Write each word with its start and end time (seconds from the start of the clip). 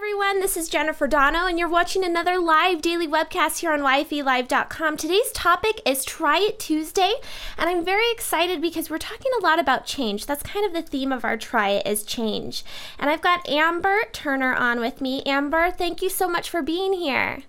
everyone. 0.00 0.40
This 0.40 0.56
is 0.56 0.70
Jennifer 0.70 1.06
Dono, 1.06 1.44
and 1.44 1.58
you're 1.58 1.68
watching 1.68 2.02
another 2.02 2.38
live 2.38 2.80
daily 2.80 3.06
webcast 3.06 3.58
here 3.58 3.70
on 3.70 3.80
YFELive.com. 3.80 4.96
Today's 4.96 5.30
topic 5.32 5.82
is 5.84 6.06
Try 6.06 6.38
It 6.38 6.58
Tuesday, 6.58 7.12
and 7.58 7.68
I'm 7.68 7.84
very 7.84 8.10
excited 8.10 8.62
because 8.62 8.88
we're 8.88 8.96
talking 8.96 9.30
a 9.38 9.42
lot 9.42 9.58
about 9.58 9.84
change. 9.84 10.24
That's 10.24 10.42
kind 10.42 10.64
of 10.64 10.72
the 10.72 10.80
theme 10.80 11.12
of 11.12 11.22
our 11.22 11.36
Try 11.36 11.72
It 11.72 11.86
is 11.86 12.02
change. 12.02 12.64
And 12.98 13.10
I've 13.10 13.20
got 13.20 13.46
Amber 13.46 14.04
Turner 14.10 14.54
on 14.54 14.80
with 14.80 15.02
me. 15.02 15.22
Amber, 15.26 15.70
thank 15.70 16.00
you 16.00 16.08
so 16.08 16.30
much 16.30 16.48
for 16.48 16.62
being 16.62 16.94
here. 16.94 17.42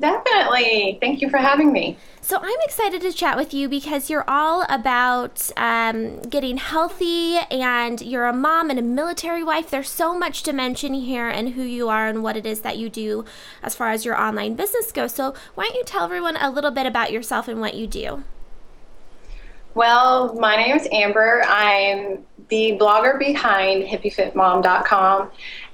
Definitely. 0.00 0.98
Thank 1.00 1.20
you 1.20 1.28
for 1.28 1.38
having 1.38 1.72
me. 1.72 1.96
So, 2.20 2.38
I'm 2.40 2.60
excited 2.62 3.00
to 3.02 3.12
chat 3.12 3.36
with 3.36 3.52
you 3.54 3.68
because 3.68 4.10
you're 4.10 4.24
all 4.28 4.64
about 4.68 5.50
um, 5.56 6.20
getting 6.20 6.58
healthy 6.58 7.38
and 7.50 8.00
you're 8.02 8.26
a 8.26 8.32
mom 8.32 8.70
and 8.70 8.78
a 8.78 8.82
military 8.82 9.42
wife. 9.42 9.70
There's 9.70 9.90
so 9.90 10.16
much 10.16 10.42
to 10.44 10.52
mention 10.52 10.94
here 10.94 11.28
and 11.28 11.50
who 11.50 11.62
you 11.62 11.88
are 11.88 12.06
and 12.06 12.22
what 12.22 12.36
it 12.36 12.46
is 12.46 12.60
that 12.60 12.76
you 12.76 12.88
do 12.88 13.24
as 13.62 13.74
far 13.74 13.90
as 13.90 14.04
your 14.04 14.20
online 14.20 14.54
business 14.54 14.92
goes. 14.92 15.14
So, 15.14 15.34
why 15.54 15.64
don't 15.64 15.74
you 15.74 15.84
tell 15.84 16.04
everyone 16.04 16.36
a 16.36 16.50
little 16.50 16.70
bit 16.70 16.86
about 16.86 17.10
yourself 17.10 17.48
and 17.48 17.60
what 17.60 17.74
you 17.74 17.86
do? 17.86 18.24
Well, 19.74 20.34
my 20.34 20.56
name 20.56 20.76
is 20.76 20.86
Amber. 20.92 21.42
I'm 21.46 22.24
the 22.48 22.76
blogger 22.80 23.18
behind 23.18 23.84
hippiefitmom.com, 23.84 25.30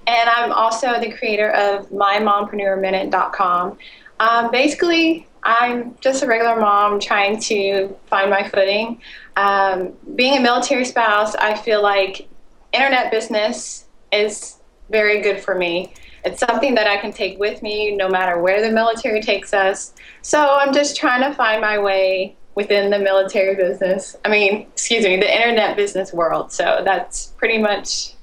and 0.06 0.30
I'm 0.30 0.52
also 0.52 1.00
the 1.00 1.10
creator 1.10 1.50
of 1.50 1.88
mymompreneurminute.com. 1.90 3.78
Um, 4.24 4.50
basically, 4.50 5.26
I'm 5.42 5.96
just 6.00 6.22
a 6.22 6.26
regular 6.26 6.58
mom 6.58 6.98
trying 6.98 7.38
to 7.40 7.94
find 8.06 8.30
my 8.30 8.48
footing. 8.48 9.02
Um, 9.36 9.92
being 10.14 10.38
a 10.38 10.40
military 10.40 10.86
spouse, 10.86 11.34
I 11.34 11.54
feel 11.54 11.82
like 11.82 12.26
internet 12.72 13.10
business 13.10 13.84
is 14.12 14.56
very 14.88 15.20
good 15.20 15.40
for 15.40 15.54
me. 15.54 15.92
It's 16.24 16.40
something 16.40 16.74
that 16.74 16.86
I 16.86 16.96
can 16.96 17.12
take 17.12 17.38
with 17.38 17.60
me 17.62 17.94
no 17.94 18.08
matter 18.08 18.40
where 18.40 18.66
the 18.66 18.70
military 18.70 19.20
takes 19.20 19.52
us. 19.52 19.92
So 20.22 20.56
I'm 20.58 20.72
just 20.72 20.96
trying 20.96 21.20
to 21.28 21.36
find 21.36 21.60
my 21.60 21.78
way 21.78 22.34
within 22.54 22.88
the 22.88 22.98
military 22.98 23.56
business. 23.56 24.16
I 24.24 24.30
mean, 24.30 24.62
excuse 24.72 25.04
me, 25.04 25.18
the 25.18 25.30
internet 25.30 25.76
business 25.76 26.14
world. 26.14 26.50
So 26.50 26.80
that's 26.82 27.26
pretty 27.36 27.58
much 27.58 28.13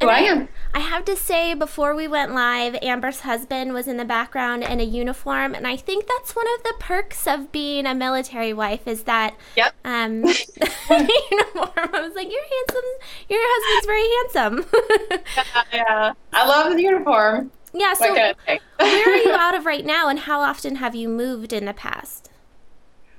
who 0.00 0.08
I 0.08 0.20
am. 0.20 0.48
I 0.74 0.80
have 0.80 1.04
to 1.06 1.16
say, 1.16 1.54
before 1.54 1.94
we 1.94 2.06
went 2.06 2.34
live, 2.34 2.76
Amber's 2.82 3.20
husband 3.20 3.72
was 3.72 3.88
in 3.88 3.96
the 3.96 4.04
background 4.04 4.62
in 4.62 4.80
a 4.80 4.84
uniform, 4.84 5.54
and 5.54 5.66
I 5.66 5.76
think 5.76 6.06
that's 6.06 6.36
one 6.36 6.46
of 6.54 6.62
the 6.62 6.74
perks 6.78 7.26
of 7.26 7.50
being 7.50 7.86
a 7.86 7.94
military 7.94 8.52
wife 8.52 8.86
is 8.86 9.04
that 9.04 9.36
yep. 9.56 9.74
um, 9.84 10.24
uniform. 10.90 11.90
I 11.92 12.00
was 12.00 12.14
like, 12.14 12.30
"You're 12.30 12.42
handsome. 12.56 12.90
Your 13.28 13.40
husband's 13.42 13.86
very 13.86 14.08
handsome." 14.16 15.64
yeah, 15.72 16.12
I 16.32 16.46
love 16.46 16.76
the 16.76 16.82
uniform. 16.82 17.50
Yeah. 17.72 17.94
So, 17.94 18.12
where 18.12 18.58
are 18.78 19.16
you 19.16 19.32
out 19.32 19.54
of 19.54 19.66
right 19.66 19.84
now, 19.84 20.08
and 20.08 20.20
how 20.20 20.40
often 20.40 20.76
have 20.76 20.94
you 20.94 21.08
moved 21.08 21.52
in 21.52 21.64
the 21.64 21.74
past? 21.74 22.30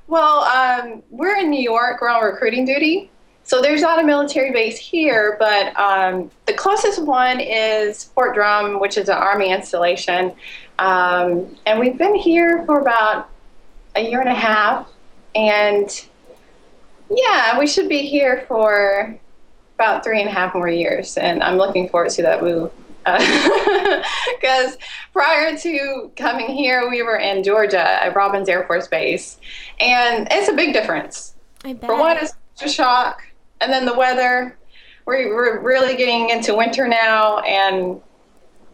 Well, 0.08 0.40
um, 0.44 1.04
we're 1.12 1.36
in 1.36 1.50
New 1.50 1.62
York. 1.62 2.02
We're 2.02 2.10
on 2.10 2.24
recruiting 2.24 2.66
duty. 2.66 3.12
So 3.50 3.64
there's 3.64 3.82
not 3.82 4.00
a 4.00 4.04
military 4.04 4.52
base 4.52 4.78
here, 4.78 5.36
but 5.40 5.76
um, 5.76 6.30
closest 6.60 7.02
one 7.02 7.40
is 7.40 8.04
Fort 8.04 8.36
Drum, 8.36 8.82
which 8.82 8.98
is 8.98 9.08
an 9.08 9.16
Army 9.16 9.52
installation. 9.52 10.34
Um, 10.78 11.56
and 11.66 11.80
we've 11.80 11.98
been 11.98 12.16
here 12.16 12.66
for 12.66 12.82
about 12.82 13.30
a 13.96 14.02
year 14.02 14.20
and 14.20 14.30
a 14.30 14.36
half. 14.36 14.90
And 15.36 15.90
yeah, 17.10 17.58
we 17.58 17.66
should 17.66 17.88
be 17.88 18.06
here 18.06 18.46
for 18.48 19.18
about 19.76 20.04
three 20.04 20.20
and 20.20 20.30
a 20.30 20.34
half 20.34 20.54
more 20.54 20.68
years. 20.68 21.18
And 21.18 21.42
I'm 21.42 21.56
looking 21.56 21.88
forward 21.88 22.12
to 22.12 22.22
that 22.24 22.44
move. 22.44 22.72
Because 23.06 24.76
uh, 24.76 24.78
prior 25.14 25.58
to 25.58 26.12
coming 26.16 26.48
here, 26.48 26.90
we 26.90 27.02
were 27.02 27.18
in 27.18 27.44
Georgia 27.44 28.04
at 28.04 28.16
Robins 28.16 28.50
Air 28.50 28.66
Force 28.68 28.88
Base. 28.88 29.38
And 29.80 30.28
it's 30.30 30.50
a 30.50 30.54
big 30.54 30.74
difference. 30.74 31.36
For 31.62 31.98
one, 31.98 32.18
it's 32.18 32.36
a 32.62 32.70
shock 32.70 33.24
and 33.62 33.72
then 33.72 33.86
the 33.86 33.94
weather. 33.94 34.59
We're, 35.10 35.34
we're 35.34 35.60
really 35.62 35.98
getting 35.98 36.30
into 36.30 36.56
winter 36.56 36.88
now, 36.88 37.40
and 37.40 38.00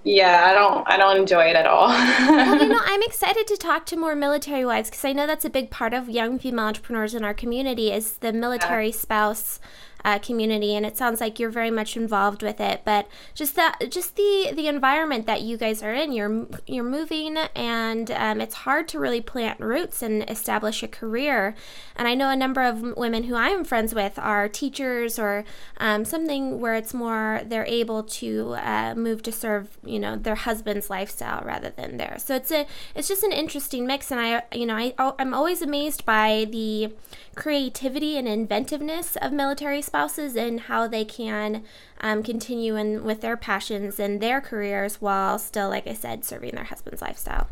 yeah, 0.03 0.47
I 0.49 0.53
don't 0.53 0.85
I 0.85 0.97
don't 0.97 1.15
enjoy 1.15 1.45
it 1.45 1.55
at 1.55 1.65
all. 1.65 1.87
well, 1.87 2.61
you 2.61 2.67
know, 2.67 2.81
I'm 2.85 3.01
excited 3.03 3.47
to 3.47 3.55
talk 3.55 3.85
to 3.85 3.95
more 3.95 4.15
military 4.15 4.65
wives 4.65 4.89
because 4.89 5.05
I 5.05 5.13
know 5.13 5.25
that's 5.25 5.45
a 5.45 5.49
big 5.49 5.71
part 5.71 5.93
of 5.93 6.09
young 6.09 6.37
female 6.37 6.65
entrepreneurs 6.65 7.15
in 7.15 7.23
our 7.23 7.33
community 7.33 7.89
is 7.89 8.17
the 8.17 8.33
military 8.33 8.87
yeah. 8.87 8.95
spouse 8.95 9.61
uh, 10.05 10.19
community, 10.19 10.75
and 10.75 10.85
it 10.85 10.95
sounds 10.95 11.19
like 11.19 11.39
you're 11.39 11.49
very 11.49 11.71
much 11.71 11.97
involved 11.97 12.43
with 12.43 12.61
it. 12.61 12.83
But 12.85 13.07
just 13.33 13.55
that, 13.55 13.89
just 13.89 14.15
the 14.15 14.51
the 14.53 14.67
environment 14.67 15.25
that 15.25 15.41
you 15.41 15.57
guys 15.57 15.81
are 15.81 15.93
in, 15.93 16.13
you're 16.13 16.45
you're 16.67 16.83
moving, 16.83 17.37
and 17.55 18.11
um, 18.11 18.39
it's 18.39 18.53
hard 18.53 18.87
to 18.89 18.99
really 18.99 19.19
plant 19.19 19.59
roots 19.59 20.03
and 20.03 20.29
establish 20.29 20.83
a 20.83 20.87
career. 20.87 21.55
And 21.95 22.07
I 22.07 22.13
know 22.13 22.29
a 22.29 22.35
number 22.35 22.61
of 22.61 22.95
women 22.95 23.23
who 23.23 23.35
I'm 23.35 23.63
friends 23.63 23.95
with 23.95 24.19
are 24.19 24.47
teachers 24.47 25.17
or 25.17 25.43
um, 25.77 26.05
something 26.05 26.59
where 26.59 26.75
it's 26.75 26.93
more 26.93 27.41
they're 27.43 27.65
able 27.65 28.03
to 28.03 28.55
uh, 28.59 28.93
move 28.95 29.23
to 29.23 29.31
serve, 29.31 29.75
you 29.83 29.97
know, 29.97 30.15
their 30.15 30.35
husband's 30.35 30.89
lifestyle 30.91 31.43
rather 31.43 31.71
than 31.71 31.97
theirs. 31.97 32.23
So 32.23 32.35
it's 32.35 32.51
a 32.51 32.67
it's 32.93 33.07
just 33.07 33.23
an 33.23 33.31
interesting 33.31 33.87
mix, 33.87 34.11
and 34.11 34.19
I 34.19 34.43
you 34.53 34.67
know 34.67 34.75
I 34.75 34.93
I'm 35.17 35.33
always 35.33 35.63
amazed 35.63 36.05
by 36.05 36.45
the 36.47 36.93
creativity 37.33 38.17
and 38.17 38.27
inventiveness 38.27 39.15
of 39.17 39.33
military 39.33 39.81
spouses 39.95 40.35
and 40.35 40.59
how 40.61 40.89
they 40.89 41.05
can 41.05 41.63
um, 42.01 42.21
continue 42.21 42.75
in 42.75 43.05
with 43.05 43.21
their 43.21 43.37
passions 43.37 43.97
and 43.97 44.19
their 44.19 44.41
careers 44.41 44.99
while 44.99 45.39
still, 45.39 45.69
like 45.69 45.87
I 45.87 45.93
said, 45.93 46.25
serving 46.25 46.53
their 46.53 46.65
husband's 46.65 47.01
lifestyle. 47.01 47.47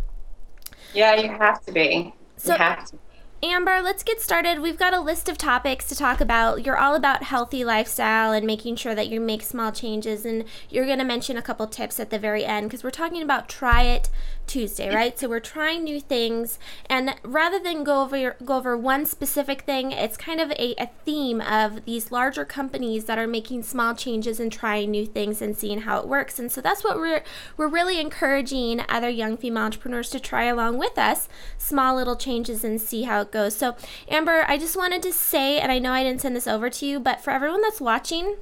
Yeah, 0.93 1.15
you 1.15 1.29
have 1.29 1.63
to 1.65 1.71
be. 1.71 2.13
So, 2.35 2.51
you 2.51 2.57
have 2.57 2.85
to. 2.87 2.97
Amber, 3.41 3.81
let's 3.81 4.03
get 4.03 4.21
started. 4.21 4.59
We've 4.59 4.77
got 4.77 4.93
a 4.93 4.99
list 4.99 5.29
of 5.29 5.37
topics 5.37 5.87
to 5.87 5.95
talk 5.95 6.19
about. 6.19 6.65
You're 6.65 6.77
all 6.77 6.95
about 6.95 7.23
healthy 7.23 7.63
lifestyle 7.63 8.33
and 8.33 8.45
making 8.45 8.75
sure 8.75 8.93
that 8.93 9.07
you 9.07 9.21
make 9.21 9.41
small 9.41 9.71
changes, 9.71 10.25
and 10.25 10.43
you're 10.69 10.85
going 10.85 10.99
to 10.99 11.05
mention 11.05 11.37
a 11.37 11.41
couple 11.41 11.67
tips 11.67 11.97
at 11.97 12.09
the 12.09 12.19
very 12.19 12.43
end 12.43 12.67
because 12.67 12.83
we're 12.83 12.91
talking 12.91 13.21
about 13.21 13.47
try 13.47 13.83
it 13.83 14.09
Tuesday, 14.47 14.93
right? 14.93 15.17
So 15.17 15.27
we're 15.27 15.39
trying 15.39 15.83
new 15.83 15.99
things, 15.99 16.59
and 16.87 17.15
rather 17.23 17.59
than 17.59 17.83
go 17.83 18.03
over 18.03 18.35
go 18.43 18.57
over 18.57 18.77
one 18.77 19.05
specific 19.05 19.61
thing, 19.61 19.91
it's 19.91 20.17
kind 20.17 20.39
of 20.39 20.51
a, 20.51 20.75
a 20.81 20.89
theme 21.05 21.41
of 21.41 21.85
these 21.85 22.11
larger 22.11 22.45
companies 22.45 23.05
that 23.05 23.17
are 23.17 23.27
making 23.27 23.63
small 23.63 23.95
changes 23.95 24.39
and 24.39 24.51
trying 24.51 24.91
new 24.91 25.05
things 25.05 25.41
and 25.41 25.57
seeing 25.57 25.81
how 25.81 25.99
it 25.99 26.07
works. 26.07 26.39
And 26.39 26.51
so 26.51 26.61
that's 26.61 26.83
what 26.83 26.97
we're 26.97 27.23
we're 27.57 27.67
really 27.67 27.99
encouraging 27.99 28.83
other 28.89 29.09
young 29.09 29.37
female 29.37 29.63
entrepreneurs 29.63 30.09
to 30.11 30.19
try 30.19 30.45
along 30.45 30.77
with 30.77 30.97
us, 30.97 31.27
small 31.57 31.95
little 31.95 32.15
changes 32.15 32.63
and 32.63 32.79
see 32.79 33.03
how 33.03 33.21
it 33.21 33.31
goes. 33.31 33.55
So 33.55 33.75
Amber, 34.07 34.45
I 34.47 34.57
just 34.57 34.77
wanted 34.77 35.01
to 35.03 35.13
say, 35.13 35.59
and 35.59 35.71
I 35.71 35.79
know 35.79 35.91
I 35.91 36.03
didn't 36.03 36.21
send 36.21 36.35
this 36.35 36.47
over 36.47 36.69
to 36.69 36.85
you, 36.85 36.99
but 36.99 37.21
for 37.21 37.31
everyone 37.31 37.61
that's 37.61 37.81
watching, 37.81 38.37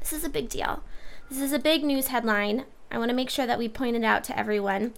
this 0.00 0.12
is 0.12 0.24
a 0.24 0.28
big 0.28 0.48
deal. 0.48 0.82
This 1.30 1.40
is 1.40 1.52
a 1.52 1.58
big 1.58 1.84
news 1.84 2.08
headline. 2.08 2.64
I 2.90 2.98
want 2.98 3.10
to 3.10 3.14
make 3.14 3.30
sure 3.30 3.46
that 3.46 3.58
we 3.58 3.68
point 3.68 3.96
it 3.96 4.04
out 4.04 4.24
to 4.24 4.38
everyone. 4.38 4.94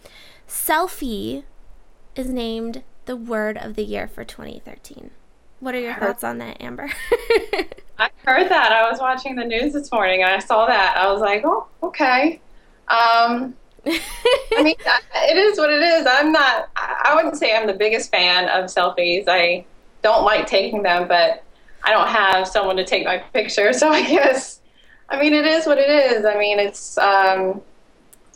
Selfie 0.49 1.45
is 2.15 2.29
named 2.29 2.83
the 3.07 3.17
word 3.17 3.57
of 3.57 3.75
the 3.75 3.85
year 3.85 4.07
for 4.07 4.25
2013. 4.25 5.11
What 5.61 5.75
are 5.75 5.81
your 5.81 5.95
thoughts 5.95 6.25
on 6.25 6.39
that, 6.39 6.61
Amber? 6.61 6.91
I 7.99 8.11
heard 8.25 8.49
that. 8.49 8.73
I 8.73 8.91
was 8.91 8.99
watching 8.99 9.37
the 9.37 9.45
news 9.45 9.75
this 9.75 9.93
morning 9.93 10.23
and 10.23 10.33
I 10.33 10.39
saw 10.39 10.67
that. 10.67 10.97
I 10.97 11.13
was 11.13 11.21
like, 11.21 11.43
oh, 11.45 11.67
okay. 11.83 12.41
Um, 12.89 13.55
I 13.87 14.63
mean, 14.63 14.75
it 15.15 15.37
is 15.37 15.59
what 15.59 15.71
it 15.71 15.83
is. 15.83 16.07
I'm 16.09 16.33
not, 16.33 16.71
I 16.77 17.13
wouldn't 17.15 17.37
say 17.37 17.55
I'm 17.55 17.67
the 17.67 17.75
biggest 17.75 18.11
fan 18.11 18.49
of 18.49 18.71
selfies. 18.71 19.25
I 19.29 19.65
don't 20.03 20.25
like 20.25 20.47
taking 20.47 20.83
them, 20.83 21.09
but 21.09 21.45
I 21.85 21.91
don't 21.91 22.09
have 22.09 22.49
someone 22.49 22.77
to 22.77 22.85
take 22.85 23.05
my 23.05 23.19
picture. 23.19 23.73
So 23.81 23.91
I 23.91 24.03
guess, 24.03 24.61
I 25.09 25.21
mean, 25.21 25.35
it 25.35 25.45
is 25.47 25.67
what 25.67 25.79
it 25.79 25.91
is. 25.91 26.25
I 26.25 26.39
mean, 26.39 26.59
it's, 26.59 26.97
um, 26.97 27.61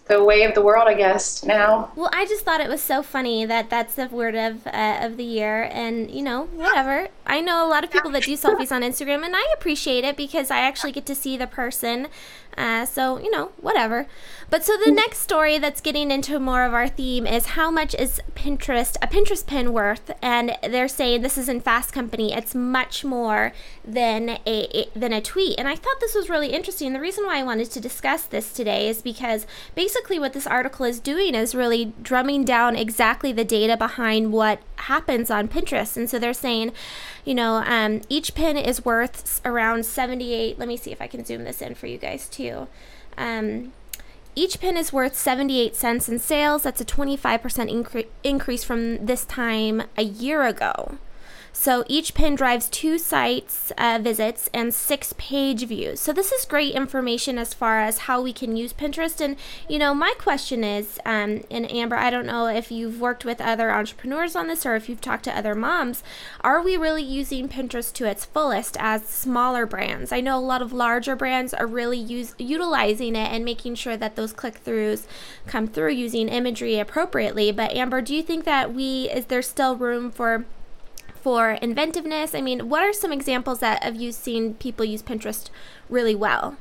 the 0.07 0.23
way 0.23 0.43
of 0.43 0.55
the 0.55 0.61
world, 0.61 0.87
I 0.87 0.95
guess, 0.95 1.45
now. 1.45 1.91
Well, 1.97 2.11
I 2.13 2.27
just 2.27 2.45
thought 2.45 2.61
it 2.61 2.69
was 2.69 2.83
so 2.83 3.03
funny 3.03 3.47
that 3.47 3.71
that's 3.71 3.95
the 3.95 4.09
word 4.09 4.35
of 4.35 4.67
uh, 4.67 4.99
of 5.01 5.17
the 5.17 5.25
year, 5.25 5.69
and 5.73 6.11
you 6.11 6.23
know, 6.23 6.45
whatever. 6.45 7.09
I 7.27 7.41
know 7.41 7.67
a 7.67 7.69
lot 7.69 7.85
of 7.85 7.91
people 7.91 8.11
that 8.11 8.25
do 8.25 8.37
selfies 8.37 8.71
on 8.71 8.83
Instagram, 8.83 9.25
and 9.25 9.35
I 9.35 9.47
appreciate 9.55 10.05
it 10.05 10.17
because 10.17 10.51
I 10.51 10.59
actually 10.59 10.93
get 10.93 11.07
to 11.07 11.15
see 11.15 11.37
the 11.37 11.47
person. 11.47 12.09
Uh, 12.57 12.87
so 12.87 13.19
you 13.19 13.31
know, 13.31 13.53
whatever. 13.61 14.07
But 14.51 14.65
so 14.65 14.77
the 14.85 14.93
next 14.93 15.19
story 15.19 15.59
that's 15.59 15.81
getting 15.81 16.11
into 16.11 16.39
more 16.39 16.65
of 16.65 16.75
our 16.75 16.87
theme 16.89 17.27
is 17.27 17.47
how 17.47 17.71
much 17.71 17.95
is 17.95 18.21
Pinterest 18.35 18.97
a 19.03 19.07
Pinterest 19.07 19.45
pin 19.47 19.73
worth? 19.73 20.11
And 20.23 20.57
they're 20.63 20.89
saying 20.89 21.23
this 21.23 21.39
is 21.39 21.49
in 21.49 21.61
Fast 21.61 21.93
Company. 21.93 22.33
It's 22.33 22.55
much 22.55 23.05
more 23.05 23.53
than 23.85 24.39
a, 24.47 24.79
a 24.79 24.89
than 24.95 25.13
a 25.13 25.21
tweet. 25.21 25.59
And 25.59 25.67
I 25.67 25.75
thought 25.75 26.01
this 26.01 26.15
was 26.15 26.29
really 26.29 26.49
interesting. 26.49 26.93
The 26.93 27.01
reason 27.01 27.25
why 27.25 27.39
I 27.39 27.43
wanted 27.43 27.71
to 27.73 27.81
discuss 27.81 28.25
this 28.25 28.53
today 28.53 28.89
is 28.89 29.03
because 29.03 29.47
basically 29.75 30.19
what 30.19 30.33
this 30.33 30.47
article 30.47 30.87
is 30.87 31.01
doing 31.01 31.35
is 31.35 31.55
really 31.55 31.93
drumming 32.03 32.45
down 32.45 32.77
exactly 32.77 33.33
the 33.33 33.45
data 33.45 33.77
behind 33.77 34.33
what 34.33 34.61
happens 34.77 35.31
on 35.31 35.49
Pinterest. 35.49 35.97
And 35.97 36.09
so 36.09 36.19
they're 36.19 36.35
saying, 36.35 36.73
you 37.25 37.35
know, 37.35 37.63
um, 37.67 38.03
each 38.09 38.35
pin 38.35 38.57
is 38.57 38.85
worth 38.85 39.41
around 39.45 39.87
78. 39.87 40.59
Let 40.59 40.69
me 40.69 40.77
see 40.77 40.93
if 40.93 41.01
I 41.01 41.07
can 41.07 41.25
zoom 41.25 41.45
this 41.45 41.63
in 41.63 41.75
for 41.75 41.87
you 41.87 41.99
guys 41.99 42.29
too. 42.29 42.69
Um, 43.17 43.73
each 44.37 44.61
pin 44.61 44.77
is 44.77 44.93
worth 44.93 45.17
78 45.17 45.77
cents 45.77 46.09
in 46.09 46.19
sales. 46.19 46.63
That's 46.65 46.81
a 46.81 46.85
25% 46.85 47.23
incre- 47.71 48.07
increase 48.23 48.65
from 48.65 49.07
this 49.07 49.25
time 49.25 49.85
a 49.97 50.03
year 50.03 50.45
ago. 50.45 50.99
So 51.57 51.85
each 51.89 52.15
pin 52.15 52.35
drives 52.35 52.69
two 52.69 52.99
sites 52.99 53.73
uh, 53.79 54.01
visits 54.03 54.51
and 54.53 54.75
six 54.75 55.15
page 55.17 55.65
views. 55.67 56.01
So 56.01 56.13
this 56.13 56.33
is 56.33 56.45
great 56.45 56.75
information 56.75 57.39
as 57.39 57.55
far 57.55 57.81
as 57.81 57.99
how 57.99 58.21
we 58.21 58.33
can 58.33 58.57
use 58.57 58.73
Pinterest. 58.73 59.21
And 59.21 59.37
you 59.69 59.79
know, 59.79 59.95
my 59.95 60.15
question 60.19 60.65
is, 60.65 60.99
um, 61.07 61.45
and 61.51 61.71
Amber, 61.71 61.97
I 61.97 62.11
don't 62.11 62.27
know 62.27 62.49
if 62.49 62.73
you've 62.73 63.01
worked 63.01 63.25
with 63.25 63.41
other 63.41 63.71
entrepreneurs 63.71 64.35
on 64.35 64.49
this 64.49 64.67
or 64.67 64.75
if 64.75 64.89
you've 64.89 65.01
talked 65.01 65.25
to 65.25 65.37
other 65.37 65.55
moms. 65.55 66.03
Are 66.41 66.61
we 66.61 66.77
really 66.77 67.05
using 67.05 67.49
Pinterest 67.49 67.93
to 67.95 68.05
its 68.05 68.25
fullest 68.25 68.77
as 68.81 69.07
smaller 69.07 69.65
brands? 69.65 70.11
I 70.13 70.21
know 70.21 70.37
a 70.37 70.41
lot 70.41 70.61
of 70.61 70.73
larger 70.73 71.15
brands 71.15 71.55
are 71.55 71.69
really 71.69 71.99
use, 71.99 72.35
utilizing 72.37 73.15
it 73.15 73.33
and 73.33 73.45
making 73.45 73.77
sure 73.77 73.97
that 73.97 74.17
those 74.17 74.33
click 74.33 74.63
throughs 74.65 75.07
come 75.47 75.69
through 75.69 75.93
using 75.93 76.29
imagery 76.29 76.81
appropriately. 76.81 77.53
But 77.53 77.73
Amber, 77.73 78.03
do 78.03 78.15
you 78.15 78.23
think 78.23 78.45
that 78.45 78.75
we 78.75 79.09
is 79.09 79.27
there 79.27 79.41
still 79.41 79.77
room 79.77 80.11
for 80.11 80.45
for 81.25 81.53
inventiveness? 81.53 82.35
I 82.35 82.43
mean, 82.43 82.69
what 82.69 82.83
are 82.83 82.93
some 82.93 83.11
examples 83.11 83.61
that 83.61 83.83
have 83.83 83.97
you 83.97 84.13
seen 84.13 84.55
people 84.55 84.85
use 84.85 85.03
Pinterest 85.03 85.49
really 85.89 86.15
well? 86.15 86.59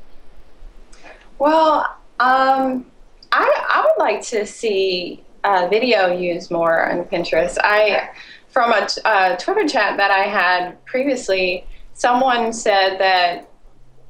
Well, 1.38 1.80
um, 2.21 2.86
I, 3.33 3.51
I 3.69 3.86
would 3.86 4.01
like 4.01 4.21
to 4.27 4.45
see 4.45 5.21
uh, 5.44 5.68
video 5.69 6.07
used 6.18 6.50
more 6.50 6.89
on 6.89 7.04
Pinterest. 7.04 7.57
I 7.62 8.10
from 8.48 8.71
a, 8.71 8.88
a 9.04 9.36
Twitter 9.38 9.68
chat 9.68 9.98
that 9.98 10.12
I 10.12 10.24
had 10.24 10.83
previously, 10.86 11.65
someone 11.94 12.54
said 12.54 12.98
that 13.00 13.50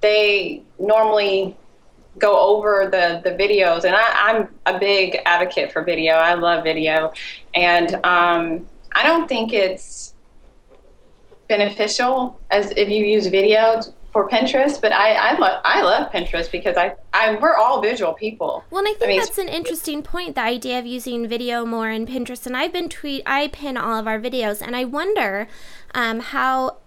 they 0.01 0.61
normally 0.77 1.57
go 2.19 2.37
over 2.37 2.89
the, 2.91 3.21
the 3.23 3.31
videos 3.31 3.85
and 3.85 3.95
I, 3.95 4.37
am 4.37 4.49
a 4.67 4.77
big 4.77 5.17
advocate 5.25 5.71
for 5.71 5.83
video 5.83 6.13
i 6.13 6.35
love 6.35 6.63
video 6.63 7.11
and 7.55 7.95
um, 8.05 8.67
i 8.91 9.01
don't 9.01 9.27
think 9.27 9.51
it's 9.51 10.12
beneficial 11.47 12.39
as 12.51 12.71
if 12.71 12.89
you 12.89 13.05
use 13.05 13.27
video 13.27 13.81
for 14.13 14.29
Pinterest, 14.29 14.79
but 14.79 14.93
I 14.93 15.13
I 15.13 15.37
love 15.37 15.61
I 15.65 15.81
love 15.81 16.11
Pinterest 16.11 16.49
because 16.51 16.77
I, 16.77 16.95
I 17.13 17.35
we're 17.35 17.55
all 17.55 17.81
visual 17.81 18.13
people. 18.13 18.63
Well, 18.69 18.79
and 18.79 18.87
I 18.87 18.93
think 18.93 19.03
I 19.03 19.07
mean, 19.07 19.19
that's 19.19 19.39
an 19.39 19.49
interesting 19.49 20.03
point. 20.03 20.35
The 20.35 20.41
idea 20.41 20.77
of 20.77 20.85
using 20.85 21.27
video 21.27 21.65
more 21.65 21.89
in 21.89 22.05
Pinterest, 22.05 22.45
and 22.45 22.55
I've 22.55 22.71
been 22.71 22.89
tweet 22.89 23.23
I 23.25 23.47
pin 23.47 23.75
all 23.75 23.99
of 23.99 24.07
our 24.07 24.19
videos, 24.19 24.61
and 24.61 24.75
I 24.75 24.85
wonder 24.85 25.47
um, 25.93 26.19
how. 26.19 26.77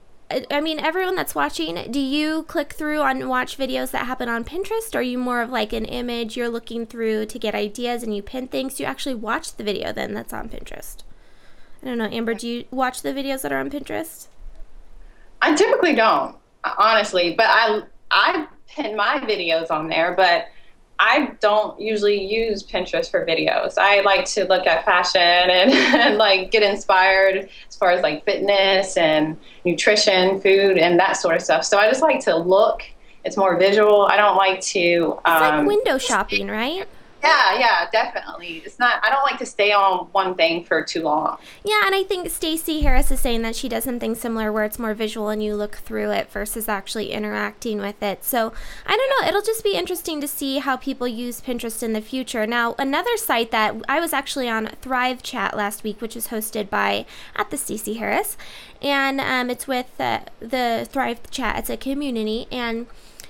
I 0.50 0.61
mean, 0.61 0.81
everyone 0.81 1.14
that's 1.14 1.37
watching, 1.37 1.88
do 1.88 2.00
you 2.00 2.43
click 2.43 2.73
through 2.73 3.00
on 3.00 3.29
watch 3.29 3.56
videos 3.56 3.93
that 3.93 4.06
happen 4.06 4.29
on 4.29 4.43
Pinterest? 4.43 4.93
Or 4.93 4.99
are 4.99 5.03
you 5.03 5.19
more 5.19 5.41
of 5.41 5.50
like 5.50 5.73
an 5.73 5.85
image 5.85 6.37
you're 6.37 6.49
looking 6.49 6.85
through 6.85 7.26
to 7.26 7.38
get 7.38 7.55
ideas 7.55 8.03
and 8.03 8.12
you 8.12 8.25
pin 8.25 8.49
things? 8.49 8.75
Do 8.75 8.82
you 8.82 8.88
actually 8.88 9.14
watch 9.14 9.55
the 9.55 9.62
video 9.62 9.93
then 9.93 10.14
that's 10.14 10.32
on 10.32 10.49
Pinterest? 10.49 11.05
I 11.81 11.87
don't 11.87 11.99
know, 11.99 12.08
Amber, 12.11 12.35
do 12.35 12.49
you 12.49 12.64
watch 12.73 13.03
the 13.03 13.12
videos 13.12 13.43
that 13.43 13.53
are 13.53 13.61
on 13.61 13.70
Pinterest? 13.70 14.26
I 15.46 15.54
typically 15.54 15.94
don't, 15.94 16.37
honestly, 16.64 17.34
but 17.34 17.46
I 17.48 17.82
I 18.10 18.46
pin 18.66 18.96
my 18.96 19.19
videos 19.20 19.70
on 19.70 19.88
there, 19.88 20.14
but 20.14 20.46
I 20.98 21.32
don't 21.40 21.78
usually 21.81 22.20
use 22.20 22.64
Pinterest 22.64 23.08
for 23.08 23.25
videos. 23.25 23.75
I 23.78 24.00
like 24.00 24.25
to 24.31 24.44
look 24.46 24.66
at 24.66 24.84
fashion 24.84 25.20
and, 25.20 25.70
and, 25.72 26.19
like 26.19 26.50
get 26.50 26.62
inspired 26.62 27.48
as 27.69 27.76
far 27.76 27.90
as 27.90 28.02
like 28.02 28.25
fitness 28.25 28.96
and 28.96 29.37
nutrition, 29.64 30.40
food, 30.40 30.78
and 30.78 30.98
that 30.98 31.16
sort 31.16 31.37
of 31.37 31.43
stuff. 31.43 31.64
So 31.64 31.78
I 31.78 31.88
just 31.88 32.02
like 32.02 32.20
to 32.25 32.37
look. 32.37 32.82
It's 33.25 33.37
more 33.37 33.56
visual. 33.56 34.06
I 34.06 34.16
don't 34.16 34.37
like 34.37 34.60
to. 34.62 35.20
Um, 35.25 35.34
it's 35.34 35.40
like 35.40 35.52
um, 35.52 35.66
window 35.66 35.98
shopping, 35.98 36.48
right? 36.48 36.88
Yeah, 37.23 37.59
yeah, 37.59 37.89
definitely. 37.91 38.63
It's 38.65 38.79
not. 38.79 39.05
I 39.05 39.11
don't 39.11 39.23
like 39.23 39.39
to 39.39 39.47
stay 39.47 39.73
on 39.73 40.07
one 40.13 40.35
thing 40.35 40.65
for 40.65 40.83
too 40.85 41.03
long. 41.03 41.39
Yeah, 41.65 41.83
and 41.85 41.95
I 41.95 42.05
think 42.05 42.31
Stacey 42.31 42.83
Harris 42.83 43.11
is 43.11 43.21
saying 43.21 43.43
that 43.43 43.57
she 43.57 43.69
does 43.69 43.85
something 43.85 44.15
similar 44.15 44.53
where 44.53 44.65
it's 44.65 44.79
more 44.79 44.95
visual 44.95 45.29
and 45.29 45.43
you 45.43 45.57
look 45.57 45.77
through 45.77 46.11
it 46.13 46.31
versus 46.31 46.69
actually 46.69 47.13
interacting 47.13 47.79
with 47.79 48.03
it. 48.03 48.25
So 48.25 48.53
I 48.87 48.97
don't 48.97 49.11
know. 49.11 49.29
It'll 49.29 49.43
just 49.43 49.65
be 49.65 49.75
interesting 49.75 50.21
to 50.21 50.29
see 50.29 50.59
how 50.59 50.77
people 50.77 51.09
use 51.09 51.41
Pinterest 51.41 51.83
in 51.83 51.95
the 51.95 52.01
future. 52.01 52.47
Now, 52.47 52.75
another 52.79 53.17
site 53.17 53.51
that 53.51 53.75
I 53.89 53.99
was 53.99 54.13
actually 54.13 54.49
on 54.49 54.69
Thrive 54.81 55.23
Chat 55.23 55.57
last 55.57 55.83
week, 55.83 56.01
which 56.01 56.17
is 56.17 56.29
hosted 56.29 56.71
by 56.71 57.07
at 57.35 57.51
the 57.51 57.57
Stacey 57.57 57.95
Harris, 57.95 58.37
and 58.83 59.21
um, 59.21 59.51
it's 59.51 59.67
with 59.67 59.99
uh, 59.99 60.21
the 60.41 60.87
Thrive 60.91 61.29
Chat. 61.31 61.59
It's 61.59 61.71
a 61.71 61.77
community 61.77 62.47
and 62.53 62.87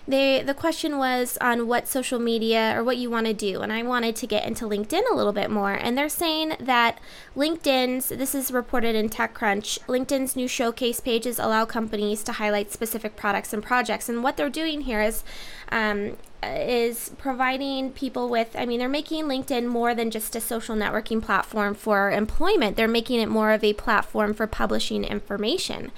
they 0.06 0.42
the 0.42 0.54
question 0.54 0.98
was 0.98 1.36
on 1.40 1.66
what 1.66 1.88
social 1.88 2.18
media 2.18 2.74
or 2.76 2.84
what 2.84 2.96
you 2.96 3.10
want 3.10 3.26
to 3.26 3.34
do 3.34 3.60
and 3.60 3.72
i 3.72 3.82
wanted 3.82 4.14
to 4.14 4.26
get 4.26 4.44
into 4.44 4.64
linkedin 4.64 5.02
a 5.10 5.14
little 5.14 5.32
bit 5.32 5.50
more 5.50 5.72
and 5.72 5.98
they're 5.98 6.08
saying 6.08 6.54
that 6.60 6.98
linkedin's 7.36 8.08
this 8.08 8.34
is 8.34 8.50
reported 8.50 8.94
in 8.94 9.08
techcrunch 9.08 9.78
linkedin's 9.86 10.36
new 10.36 10.46
showcase 10.48 11.00
pages 11.00 11.38
allow 11.38 11.64
companies 11.64 12.22
to 12.22 12.32
highlight 12.32 12.72
specific 12.72 13.16
products 13.16 13.52
and 13.52 13.62
projects 13.62 14.08
and 14.08 14.22
what 14.22 14.36
they're 14.36 14.50
doing 14.50 14.82
here 14.82 15.02
is 15.02 15.24
um, 15.70 16.16
is 16.44 17.10
providing 17.18 17.90
people 17.90 18.28
with 18.28 18.54
i 18.56 18.64
mean 18.64 18.78
they're 18.78 18.88
making 18.88 19.24
linkedin 19.24 19.66
more 19.66 19.94
than 19.94 20.10
just 20.10 20.36
a 20.36 20.40
social 20.40 20.76
networking 20.76 21.20
platform 21.20 21.74
for 21.74 22.12
employment 22.12 22.76
they're 22.76 22.86
making 22.86 23.20
it 23.20 23.28
more 23.28 23.50
of 23.50 23.64
a 23.64 23.72
platform 23.72 24.32
for 24.32 24.46
publishing 24.46 25.02
information. 25.02 25.90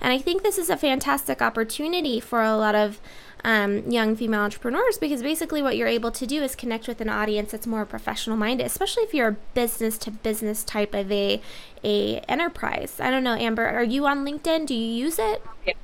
And 0.00 0.12
i 0.12 0.18
think 0.18 0.42
this 0.42 0.58
is 0.58 0.68
a 0.68 0.76
fantastic 0.76 1.40
opportunity 1.40 2.20
for 2.20 2.42
a 2.42 2.56
lot 2.56 2.74
of 2.74 3.00
um, 3.44 3.88
young 3.90 4.16
female 4.16 4.40
entrepreneurs 4.40 4.96
because 4.96 5.22
basically 5.22 5.60
what 5.60 5.76
you're 5.76 5.86
able 5.86 6.10
to 6.10 6.26
do 6.26 6.42
is 6.42 6.56
connect 6.56 6.88
with 6.88 7.00
an 7.02 7.10
audience 7.10 7.52
that's 7.52 7.66
more 7.66 7.84
professional 7.84 8.36
minded, 8.36 8.64
especially 8.64 9.02
if 9.02 9.12
you're 9.12 9.28
a 9.28 9.36
business 9.52 9.98
to 9.98 10.10
business 10.10 10.64
type 10.64 10.94
of 10.94 11.12
a 11.12 11.40
a 11.84 12.18
enterprise. 12.20 12.98
I 12.98 13.10
don't 13.10 13.22
know, 13.22 13.34
Amber, 13.34 13.66
are 13.66 13.84
you 13.84 14.06
on 14.06 14.24
LinkedIn? 14.24 14.66
Do 14.66 14.74
you 14.74 15.04
use 15.04 15.18
it? 15.18 15.42
Yeah. 15.66 15.74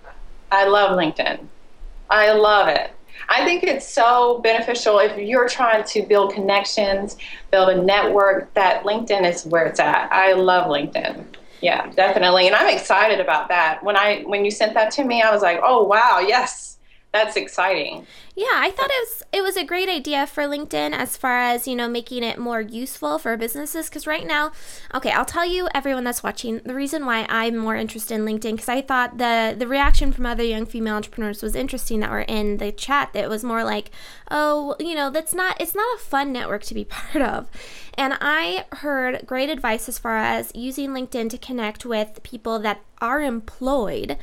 I 0.51 0.67
love 0.67 0.97
LinkedIn. 0.99 1.47
I 2.09 2.33
love 2.33 2.69
it. 2.69 2.93
I 3.29 3.45
think 3.45 3.63
it's 3.63 3.87
so 3.87 4.39
beneficial 4.39 4.99
if 4.99 5.17
you're 5.19 5.49
trying 5.49 5.85
to 5.85 6.03
build 6.03 6.33
connections, 6.33 7.19
build 7.51 7.69
a 7.69 7.83
network, 7.83 8.53
that 8.55 8.85
LinkedIn 8.85 9.31
is 9.31 9.45
where 9.45 9.67
it's 9.67 9.79
at. 9.79 10.11
I 10.11 10.33
love 10.33 10.67
LinkedIn. 10.67 11.25
Yeah, 11.61 11.91
definitely. 11.91 12.47
And 12.47 12.57
I'm 12.57 12.75
excited 12.75 13.21
about 13.21 13.49
that. 13.49 13.85
When 13.85 13.97
I 13.97 14.23
when 14.23 14.47
you 14.47 14.51
sent 14.51 14.73
that 14.75 14.91
to 14.93 15.05
me, 15.05 15.21
I 15.21 15.31
was 15.31 15.43
like, 15.43 15.61
"Oh, 15.63 15.85
wow, 15.85 16.25
yes 16.27 16.70
that's 17.13 17.37
exciting. 17.37 18.07
Yeah, 18.37 18.47
I 18.55 18.71
thought 18.71 18.89
it 18.89 19.09
was 19.09 19.23
it 19.33 19.43
was 19.43 19.57
a 19.57 19.65
great 19.65 19.89
idea 19.89 20.29
for 20.29 20.45
LinkedIn 20.45 20.93
as 20.93 21.17
far 21.17 21.39
as, 21.39 21.67
you 21.67 21.75
know, 21.75 21.89
making 21.89 22.23
it 22.23 22.39
more 22.39 22.61
useful 22.61 23.19
for 23.19 23.37
businesses 23.37 23.91
cuz 23.91 24.07
right 24.07 24.25
now, 24.25 24.53
okay, 24.95 25.11
I'll 25.11 25.25
tell 25.25 25.45
you 25.45 25.69
everyone 25.75 26.05
that's 26.05 26.23
watching 26.23 26.61
the 26.65 26.75
reason 26.75 27.07
why 27.07 27.27
I'm 27.29 27.57
more 27.57 27.75
interested 27.75 28.15
in 28.15 28.25
LinkedIn 28.25 28.59
cuz 28.59 28.69
I 28.69 28.81
thought 28.81 29.19
the 29.19 29.57
the 29.59 29.67
reaction 29.67 30.13
from 30.13 30.25
other 30.25 30.45
young 30.45 30.67
female 30.67 30.95
entrepreneurs 30.95 31.43
was 31.43 31.57
interesting 31.57 31.99
that 32.01 32.11
were 32.11 32.21
in 32.21 32.59
the 32.59 32.71
chat 32.71 33.13
that 33.13 33.29
was 33.29 33.43
more 33.43 33.65
like, 33.65 33.91
"Oh, 34.31 34.77
you 34.79 34.95
know, 34.95 35.11
that's 35.11 35.35
not 35.35 35.61
it's 35.61 35.75
not 35.75 35.97
a 35.97 35.99
fun 35.99 36.33
network 36.33 36.63
to 36.65 36.75
be 36.75 36.85
part 36.97 37.23
of." 37.23 37.49
And 37.95 38.17
I 38.21 38.67
heard 38.85 39.27
great 39.27 39.51
advice 39.51 39.89
as 39.89 39.99
far 39.99 40.17
as 40.17 40.53
using 40.55 40.91
LinkedIn 40.91 41.29
to 41.31 41.39
connect 41.39 41.85
with 41.85 42.23
people 42.23 42.61
that 42.61 42.83
are 43.01 43.21
employed 43.21 44.17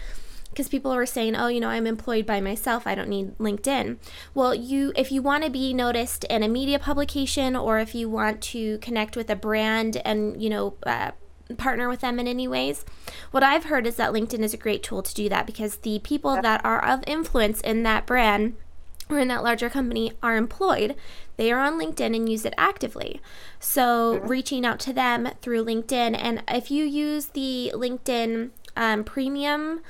because 0.57 0.69
people 0.69 0.95
were 0.95 1.05
saying, 1.05 1.35
"Oh, 1.35 1.49
you 1.49 1.59
know, 1.59 1.69
I'm 1.69 1.85
employed 1.85 2.25
by 2.25 2.41
myself. 2.41 2.87
I 2.87 2.95
don't 2.95 3.09
need 3.09 3.37
LinkedIn." 3.37 3.97
Well, 4.33 4.55
you 4.55 4.91
if 4.95 5.11
you 5.11 5.21
want 5.21 5.43
to 5.43 5.51
be 5.51 5.71
noticed 5.71 6.23
in 6.23 6.41
a 6.41 6.47
media 6.47 6.79
publication 6.79 7.55
or 7.55 7.77
if 7.77 7.93
you 7.93 8.09
want 8.09 8.41
to 8.53 8.79
connect 8.79 9.15
with 9.15 9.29
a 9.29 9.35
brand 9.35 10.01
and, 10.03 10.41
you 10.41 10.49
know, 10.49 10.73
uh, 10.83 11.11
partner 11.57 11.87
with 11.87 12.01
them 12.01 12.19
in 12.19 12.27
any 12.27 12.47
ways. 12.47 12.85
What 13.29 13.43
I've 13.43 13.65
heard 13.65 13.85
is 13.85 13.97
that 13.97 14.11
LinkedIn 14.11 14.39
is 14.39 14.53
a 14.53 14.57
great 14.57 14.81
tool 14.81 15.03
to 15.03 15.13
do 15.13 15.29
that 15.29 15.45
because 15.45 15.77
the 15.77 15.99
people 15.99 16.41
that 16.41 16.65
are 16.65 16.83
of 16.83 17.03
influence 17.05 17.61
in 17.61 17.83
that 17.83 18.07
brand 18.07 18.55
or 19.09 19.19
in 19.19 19.27
that 19.27 19.43
larger 19.43 19.69
company 19.69 20.11
are 20.23 20.35
employed, 20.35 20.95
they 21.37 21.51
are 21.51 21.59
on 21.59 21.79
LinkedIn 21.79 22.15
and 22.15 22.27
use 22.27 22.45
it 22.45 22.53
actively. 22.57 23.21
So, 23.59 24.17
reaching 24.17 24.65
out 24.65 24.79
to 24.81 24.91
them 24.91 25.29
through 25.41 25.63
LinkedIn, 25.63 26.17
and 26.19 26.43
if 26.49 26.71
you 26.71 26.83
use 26.83 27.27
the 27.27 27.71
LinkedIn 27.75 28.49
um, 28.75 29.03
premium 29.03 29.81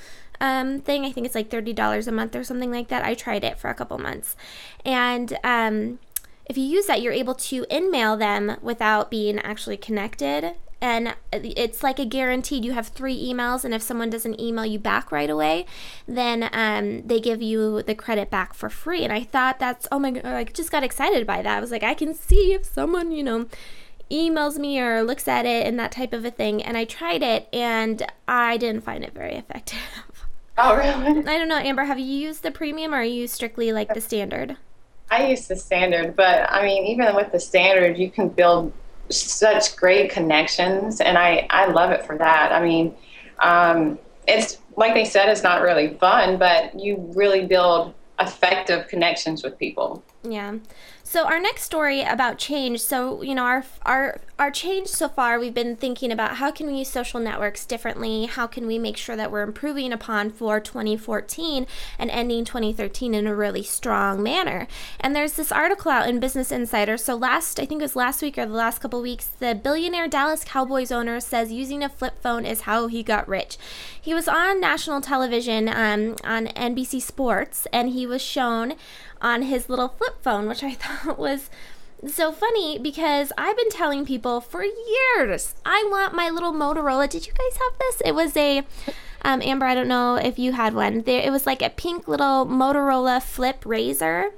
um, 0.41 0.79
thing. 0.82 1.06
I 1.06 1.12
think 1.12 1.25
it's 1.25 1.36
like 1.36 1.50
$30 1.50 2.08
a 2.08 2.12
month 2.12 2.36
or 2.36 2.44
something 2.44 2.72
like 2.72 2.88
that. 2.89 3.06
I 3.06 3.13
tried 3.13 3.44
it 3.44 3.60
for 3.60 3.70
a 3.70 3.74
couple 3.74 3.98
months. 3.98 4.36
And 4.86 5.38
um, 5.44 6.00
if 6.46 6.58
you 6.58 6.63
use 6.63 6.86
that, 6.86 7.01
you're 7.01 7.13
able 7.13 7.36
to 7.36 7.65
in-mail 7.70 8.17
them 8.17 8.58
without 8.62 9.12
being 9.12 9.39
actually 9.39 9.77
connected. 9.77 10.56
And 10.79 11.15
it's 11.34 11.82
like 11.82 11.98
a 11.98 12.06
guaranteed. 12.06 12.63
You 12.63 12.74
have 12.74 12.89
three 12.89 13.17
emails, 13.17 13.65
and 13.65 13.74
if 13.74 13.82
someone 13.82 14.12
doesn't 14.12 14.39
email 14.39 14.63
you 14.63 14.77
back 14.77 15.12
right 15.12 15.29
away, 15.29 15.65
then 16.08 16.50
um, 16.53 17.01
they 17.08 17.20
give 17.20 17.41
you 17.41 17.82
the 17.82 17.96
credit 17.96 18.29
back 18.29 18.53
for 18.53 18.70
free. 18.70 19.03
And 19.03 19.12
I 19.12 19.24
thought 19.24 19.58
that's 19.58 19.88
oh 19.91 19.98
my 19.98 20.12
god! 20.12 20.25
I 20.25 20.44
just 20.44 20.72
got 20.72 20.84
excited 20.84 21.25
by 21.25 21.41
that. 21.41 21.58
I 21.58 21.60
was 21.60 21.72
like, 21.72 21.82
I 21.82 21.96
can 21.96 22.13
see 22.13 22.53
if 22.53 22.63
someone 22.63 23.12
you 23.12 23.24
know 23.24 23.48
emails 24.12 24.60
me 24.60 24.79
or 24.79 25.01
looks 25.03 25.27
at 25.27 25.48
it 25.48 25.65
and 25.65 25.79
that 25.79 25.91
type 25.91 26.13
of 26.13 26.24
a 26.24 26.32
thing. 26.32 26.62
And 26.62 26.77
I 26.77 26.86
tried 26.86 27.24
it, 27.24 27.50
and 27.51 28.06
I 28.27 28.58
didn't 28.58 28.84
find 28.84 29.03
it 29.03 29.15
very 29.15 29.34
effective. 29.34 29.79
Oh, 30.60 30.76
really? 30.76 31.20
I 31.20 31.38
don't 31.38 31.48
know, 31.48 31.58
Amber. 31.58 31.84
Have 31.84 32.00
you 32.00 32.06
used 32.06 32.42
the 32.42 32.50
premium 32.50 32.92
or 32.92 32.98
are 32.98 33.04
you 33.04 33.28
strictly 33.28 33.72
like 33.72 33.94
the 33.94 34.02
standard? 34.02 34.58
I 35.12 35.28
use 35.28 35.48
the 35.48 35.56
standard, 35.56 36.16
but 36.16 36.52
I 36.52 36.64
mean, 36.66 36.84
even 36.88 37.16
with 37.16 37.32
the 37.32 37.40
standard, 37.40 37.96
you 37.96 38.10
can 38.10 38.30
build 38.30 38.74
such 39.10 39.76
great 39.76 40.10
connections, 40.10 41.00
and 41.00 41.16
I 41.16 41.46
I 41.52 41.68
love 41.68 41.92
it 41.92 42.06
for 42.06 42.18
that. 42.18 42.52
I 42.52 42.64
mean, 42.64 42.96
um, 43.40 44.00
it's 44.28 44.58
like 44.76 44.96
they 44.96 45.06
said, 45.06 45.30
it's 45.30 45.44
not 45.44 45.62
really 45.62 45.94
fun, 45.94 46.38
but 46.38 46.78
you 46.78 46.98
really 47.16 47.46
build 47.46 47.94
effective 48.20 48.88
connections 48.88 49.44
with 49.44 49.58
people. 49.58 50.04
Yeah. 50.24 50.56
So 51.04 51.26
our 51.26 51.40
next 51.40 51.64
story 51.64 52.02
about 52.02 52.38
change. 52.38 52.82
So 52.82 53.22
you 53.22 53.36
know 53.36 53.44
our 53.44 53.64
our 53.86 54.20
our 54.39 54.51
change 54.51 54.88
so 54.88 55.10
far. 55.10 55.39
We've 55.39 55.53
been 55.53 55.75
thinking 55.75 56.12
about 56.12 56.36
how 56.36 56.51
can 56.51 56.67
we 56.67 56.75
use 56.75 56.89
social 56.89 57.20
networks 57.20 57.65
differently. 57.65 58.27
How 58.27 58.46
can 58.46 58.67
we 58.67 58.77
make 58.77 58.96
sure 58.96 59.15
that 59.15 59.32
we're 59.32 59.41
improving 59.41 59.91
upon 59.91 60.29
for 60.29 60.60
2014 60.60 61.65
and 61.98 62.12
ending 62.12 62.46
2013 62.46 63.15
in 63.15 63.25
a 63.25 63.36
really 63.36 63.63
strong 63.63 64.22
manner. 64.22 64.67
And 65.00 65.15
there's 65.15 65.34
this 65.34 65.51
article 65.51 65.89
out 65.89 66.08
in 66.08 66.20
Business 66.20 66.51
Insider. 66.51 66.98
So 66.98 67.15
last 67.15 67.60
I 67.60 67.65
think 67.65 67.82
it 67.82 67.86
was 67.86 67.96
last 67.96 68.22
week 68.22 68.38
or 68.38 68.46
the 68.46 68.53
last 68.53 68.79
couple 68.79 69.01
weeks, 69.01 69.25
the 69.25 69.56
billionaire 69.56 70.08
Dallas 70.08 70.44
Cowboys 70.44 70.91
owner 70.91 71.20
says 71.20 71.51
using 71.51 71.82
a 71.82 71.89
flip 71.89 72.22
phone 72.22 72.46
is 72.46 72.62
how 72.62 72.88
he 72.88 73.01
got 73.01 73.27
rich. 73.27 73.58
He 74.00 74.13
was 74.13 74.27
on 74.27 74.62
national 74.62 75.01
television 75.01 75.67
um, 75.67 76.15
on 76.24 76.48
NBC 76.48 77.01
Sports, 77.01 77.67
and 77.74 77.89
he 77.89 78.06
was 78.06 78.22
shown 78.22 78.75
on 79.22 79.41
his 79.44 79.67
little 79.67 79.89
flip 79.89 80.22
phone, 80.22 80.48
which 80.48 80.63
I 80.63 80.74
thought 80.75 81.17
was 81.17 81.50
so 82.06 82.32
funny 82.32 82.77
because 82.77 83.32
I've 83.38 83.58
been 83.58 83.70
telling 83.70 84.06
people 84.06 84.39
for 84.42 84.63
years 84.63 85.56
I 85.66 85.88
want 85.89 86.13
my 86.13 86.30
little 86.30 86.54
Motorola. 86.54 87.10
Did 87.10 87.25
you 87.27 87.34
guys 87.34 87.58
have 87.58 87.80
this? 87.80 88.01
It 88.06 88.13
was 88.13 88.36
a 88.38 88.63
um, 89.24 89.42
Amber. 89.42 89.66
I 89.66 89.75
don't 89.75 89.88
know 89.88 90.16
if 90.16 90.38
you 90.38 90.54
had 90.54 90.74
one. 90.74 91.01
There, 91.01 91.22
it 91.22 91.32
was 91.32 91.46
like 91.46 91.62
a 91.62 91.70
pink 91.70 92.08
little 92.08 92.46
Motorola 92.46 93.22
flip 93.22 93.63
Razr. 93.63 94.32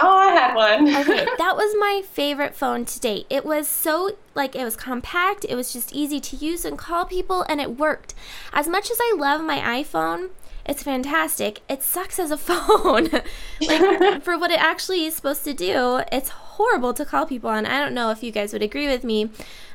Oh, 0.00 0.16
I 0.16 0.30
had 0.30 0.54
one. 0.54 0.88
okay, 0.94 1.26
that 1.38 1.56
was 1.56 1.74
my 1.78 2.02
favorite 2.08 2.54
phone 2.54 2.84
to 2.84 3.00
date. 3.00 3.26
It 3.28 3.44
was 3.44 3.66
so 3.66 4.16
like 4.34 4.54
it 4.54 4.64
was 4.64 4.76
compact. 4.76 5.44
It 5.48 5.56
was 5.56 5.72
just 5.72 5.92
easy 5.92 6.20
to 6.20 6.36
use 6.36 6.64
and 6.64 6.78
call 6.78 7.04
people, 7.04 7.44
and 7.48 7.60
it 7.60 7.76
worked. 7.78 8.14
As 8.52 8.68
much 8.68 8.90
as 8.90 8.98
I 9.00 9.16
love 9.18 9.42
my 9.42 9.58
iPhone, 9.58 10.30
it's 10.68 10.82
fantastic. 10.82 11.62
It 11.68 11.82
sucks 11.82 12.18
as 12.18 12.30
a 12.30 12.36
phone. 12.36 13.08
like 13.62 14.22
for 14.22 14.38
what 14.38 14.50
it 14.50 14.60
actually 14.60 15.06
is 15.06 15.16
supposed 15.16 15.42
to 15.44 15.54
do, 15.54 16.02
it's 16.12 16.28
horrible 16.28 16.92
to 16.94 17.04
call 17.04 17.26
people 17.26 17.48
on. 17.48 17.64
I 17.64 17.80
don't 17.80 17.94
know 17.94 18.10
if 18.10 18.22
you 18.22 18.30
guys 18.30 18.52
would 18.52 18.62
agree 18.62 18.86
with 18.86 19.02
me. 19.02 19.30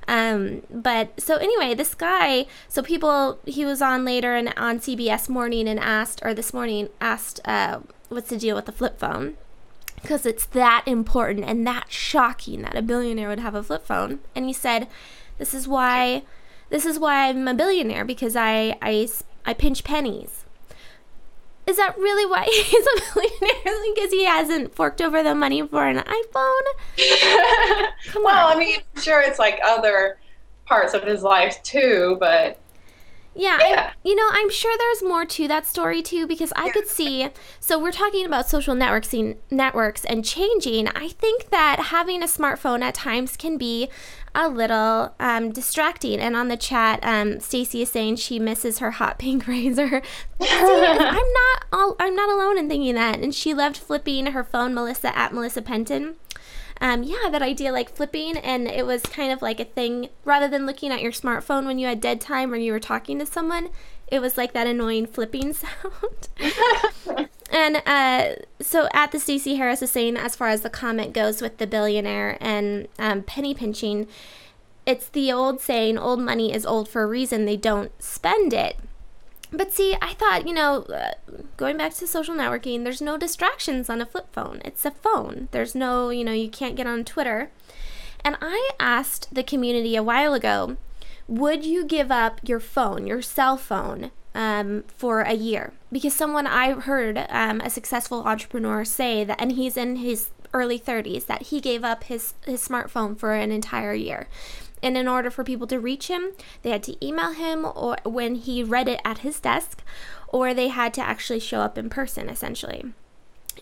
Um, 0.08 0.62
but 0.70 1.20
so 1.20 1.38
anyway, 1.38 1.74
this 1.74 1.96
guy, 1.96 2.46
so 2.68 2.84
people, 2.84 3.40
he 3.46 3.66
was 3.66 3.82
on 3.82 4.06
later 4.06 4.36
and 4.36 4.54
on 4.56 4.80
CBS 4.80 5.28
Morning 5.28 5.68
and 5.68 5.80
asked, 5.80 6.20
or 6.24 6.34
this 6.34 6.54
morning 6.54 6.90
asked, 7.02 7.40
uh, 7.46 7.80
what's 8.10 8.30
the 8.30 8.38
deal 8.38 8.56
with 8.56 8.66
the 8.66 8.72
flip 8.72 9.00
phone? 9.00 9.36
Because 10.02 10.26
it's 10.26 10.46
that 10.48 10.84
important 10.86 11.46
and 11.46 11.66
that 11.66 11.90
shocking 11.90 12.62
that 12.64 12.76
a 12.76 12.82
billionaire 12.82 13.30
would 13.30 13.40
have 13.40 13.56
a 13.56 13.64
flip 13.64 13.86
phone. 13.86 14.20
And 14.36 14.46
he 14.46 14.54
said, 14.54 14.90
this 15.38 15.54
is 15.54 15.68
why, 15.68 16.24
this 16.70 16.86
is 16.86 17.00
why 17.00 17.30
I'm 17.30 17.48
a 17.48 17.54
billionaire 17.54 18.04
because 18.04 18.36
I, 18.36 18.78
I, 18.82 19.08
I 19.46 19.54
pinch 19.54 19.86
pennies 19.86 20.43
is 21.66 21.78
that 21.78 21.98
really 21.98 22.26
why 22.26 22.44
he's 22.52 22.86
a 22.86 23.16
millionaire? 23.16 23.94
because 23.96 24.12
he 24.12 24.26
hasn't 24.26 24.76
forked 24.76 25.02
over 25.02 25.24
the 25.24 25.36
money 25.36 25.66
for 25.66 25.86
an 25.86 25.98
iPhone? 25.98 26.62
well, 28.24 28.48
I 28.48 28.56
mean, 28.58 28.80
sure, 29.02 29.22
it's 29.22 29.40
like 29.40 29.60
other 29.66 30.18
parts 30.66 30.94
of 30.94 31.04
his 31.04 31.24
life 31.24 31.62
too, 31.64 32.18
but 32.20 32.60
yeah, 33.36 33.58
yeah. 33.60 33.90
I, 33.90 33.92
you 34.04 34.16
know, 34.16 34.28
I'm 34.32 34.50
sure 34.50 34.76
there's 34.78 35.04
more 35.04 35.26
to 35.26 35.48
that 35.48 35.66
story 35.66 36.02
too 36.02 36.28
because 36.28 36.54
I 36.56 36.70
could 36.70 36.88
see. 36.88 37.30
So 37.60 37.80
we're 37.80 37.92
talking 37.92 38.26
about 38.26 38.50
social 38.50 38.76
networking 38.76 39.38
networks 39.50 40.06
and 40.06 40.24
changing. 40.24 40.88
I 40.90 41.10
think 41.10 41.50
that 41.50 41.88
having 41.88 42.22
a 42.22 42.28
smartphone 42.28 42.82
at 42.82 42.96
times 42.96 43.36
can 43.36 43.58
be 43.58 43.90
a 44.36 44.50
little 44.50 45.14
um, 45.20 45.52
distracting. 45.52 46.20
And 46.20 46.36
on 46.36 46.48
the 46.48 46.58
chat, 46.58 47.00
um, 47.04 47.40
Stacey 47.40 47.82
is 47.82 47.90
saying 47.90 48.18
she 48.18 48.40
misses 48.40 48.80
her 48.80 48.92
hot 48.92 49.20
pink 49.20 49.44
Razr. 49.46 50.04
I'm 50.42 51.10
not 51.34 51.66
all, 51.72 51.96
I'm 52.00 52.16
not 52.16 52.30
alone 52.30 52.58
in 52.58 52.70
thinking 52.70 52.96
that. 52.96 53.20
And 53.20 53.34
she 53.34 53.54
loved 53.54 53.78
flipping 53.78 54.28
her 54.28 54.44
phone, 54.44 54.74
Melissa 54.74 55.16
at 55.18 55.34
Melissa 55.34 55.62
Penton. 55.62 56.16
Um, 56.84 57.02
yeah, 57.02 57.30
that 57.32 57.42
idea 57.42 57.72
like 57.72 57.96
flipping, 57.96 58.36
and 58.36 58.68
it 58.68 58.86
was 58.86 59.02
kind 59.04 59.32
of 59.32 59.42
like 59.42 59.62
a 59.62 59.66
thing 59.66 60.10
rather 60.26 60.50
than 60.50 60.66
looking 60.66 60.92
at 60.92 61.02
your 61.02 61.14
smartphone 61.14 61.66
when 61.66 61.80
you 61.80 61.88
had 61.88 62.02
dead 62.02 62.20
time 62.20 62.52
or 62.52 62.58
you 62.58 62.74
were 62.74 62.80
talking 62.82 63.20
to 63.20 63.26
someone. 63.26 63.70
It 64.08 64.20
was 64.20 64.38
like 64.38 64.52
that 64.52 64.68
annoying 64.68 65.06
flipping 65.06 65.54
sound. 65.54 66.28
and 67.50 67.82
uh, 67.86 68.36
so 68.60 68.90
at 68.94 69.14
the 69.14 69.20
Stacey 69.20 69.56
Harris 69.56 69.82
is 69.82 69.92
saying, 69.92 70.18
as 70.18 70.36
far 70.36 70.50
as 70.50 70.60
the 70.60 70.70
comment 70.70 71.14
goes 71.14 71.42
with 71.42 71.58
the 71.58 71.66
billionaire 71.66 72.38
and 72.42 72.90
um, 73.00 73.24
penny 73.24 73.54
pinching, 73.54 74.06
it's 74.86 75.08
the 75.08 75.32
old 75.32 75.62
saying, 75.62 75.98
old 75.98 76.20
money 76.20 76.54
is 76.54 76.66
old 76.66 76.90
for 76.90 77.04
a 77.04 77.08
reason. 77.08 77.46
They 77.46 77.56
don't 77.56 77.94
spend 78.04 78.52
it. 78.52 78.76
But 79.54 79.72
see, 79.72 79.96
I 80.02 80.14
thought, 80.14 80.48
you 80.48 80.54
know, 80.54 80.84
uh, 80.84 81.12
going 81.58 81.78
back 81.78 81.94
to 81.96 82.08
social 82.08 82.36
networking, 82.36 82.84
there's 82.84 83.02
no 83.02 83.18
distractions 83.18 83.90
on 83.90 84.02
a 84.02 84.06
flip 84.06 84.34
phone. 84.34 84.62
It's 84.66 84.84
a 84.84 84.92
phone. 84.92 85.48
There's 85.52 85.76
no, 85.76 86.10
you 86.10 86.24
know, 86.24 86.34
you 86.34 86.50
can't 86.50 86.76
get 86.76 86.88
on 86.88 87.06
Twitter. 87.06 87.52
And 88.26 88.36
I 88.42 88.72
asked 88.80 89.34
the 89.34 89.44
community 89.44 89.96
a 89.96 90.04
while 90.04 90.34
ago, 90.34 90.78
would 91.28 91.66
you 91.66 91.86
give 91.86 92.12
up 92.12 92.40
your 92.44 92.60
phone, 92.60 93.06
your 93.06 93.22
cell 93.22 93.58
phone, 93.58 94.12
um, 94.36 94.84
for 94.88 95.22
a 95.22 95.34
year 95.34 95.74
because 95.92 96.14
someone 96.14 96.48
I 96.48 96.72
heard 96.74 97.26
um, 97.30 97.62
a 97.62 97.70
successful 97.70 98.24
entrepreneur 98.24 98.84
say 98.84 99.24
that, 99.24 99.40
and 99.40 99.52
he's 99.52 99.78
in 99.78 99.98
his 99.98 100.30
early 100.54 100.80
30s, 100.80 101.28
that 101.28 101.44
he 101.44 101.62
gave 101.62 101.84
up 101.84 102.06
his, 102.06 102.34
his 102.46 102.68
smartphone 102.68 103.18
for 103.18 103.34
an 103.34 103.52
entire 103.52 103.94
year. 103.94 104.28
And 104.84 104.98
in 104.98 105.08
order 105.08 105.32
for 105.32 105.44
people 105.44 105.66
to 105.68 105.80
reach 105.80 106.10
him, 106.10 106.34
they 106.62 106.70
had 106.70 106.84
to 106.84 107.06
email 107.06 107.32
him 107.32 107.66
or 107.66 107.98
when 108.04 108.36
he 108.36 108.62
read 108.62 108.88
it 108.90 109.00
at 109.06 109.20
his 109.20 109.40
desk, 109.40 109.82
or 110.28 110.54
they 110.54 110.68
had 110.68 110.94
to 110.96 111.02
actually 111.02 111.40
show 111.40 111.62
up 111.62 111.78
in 111.78 111.90
person, 111.90 112.30
essentially. 112.30 112.94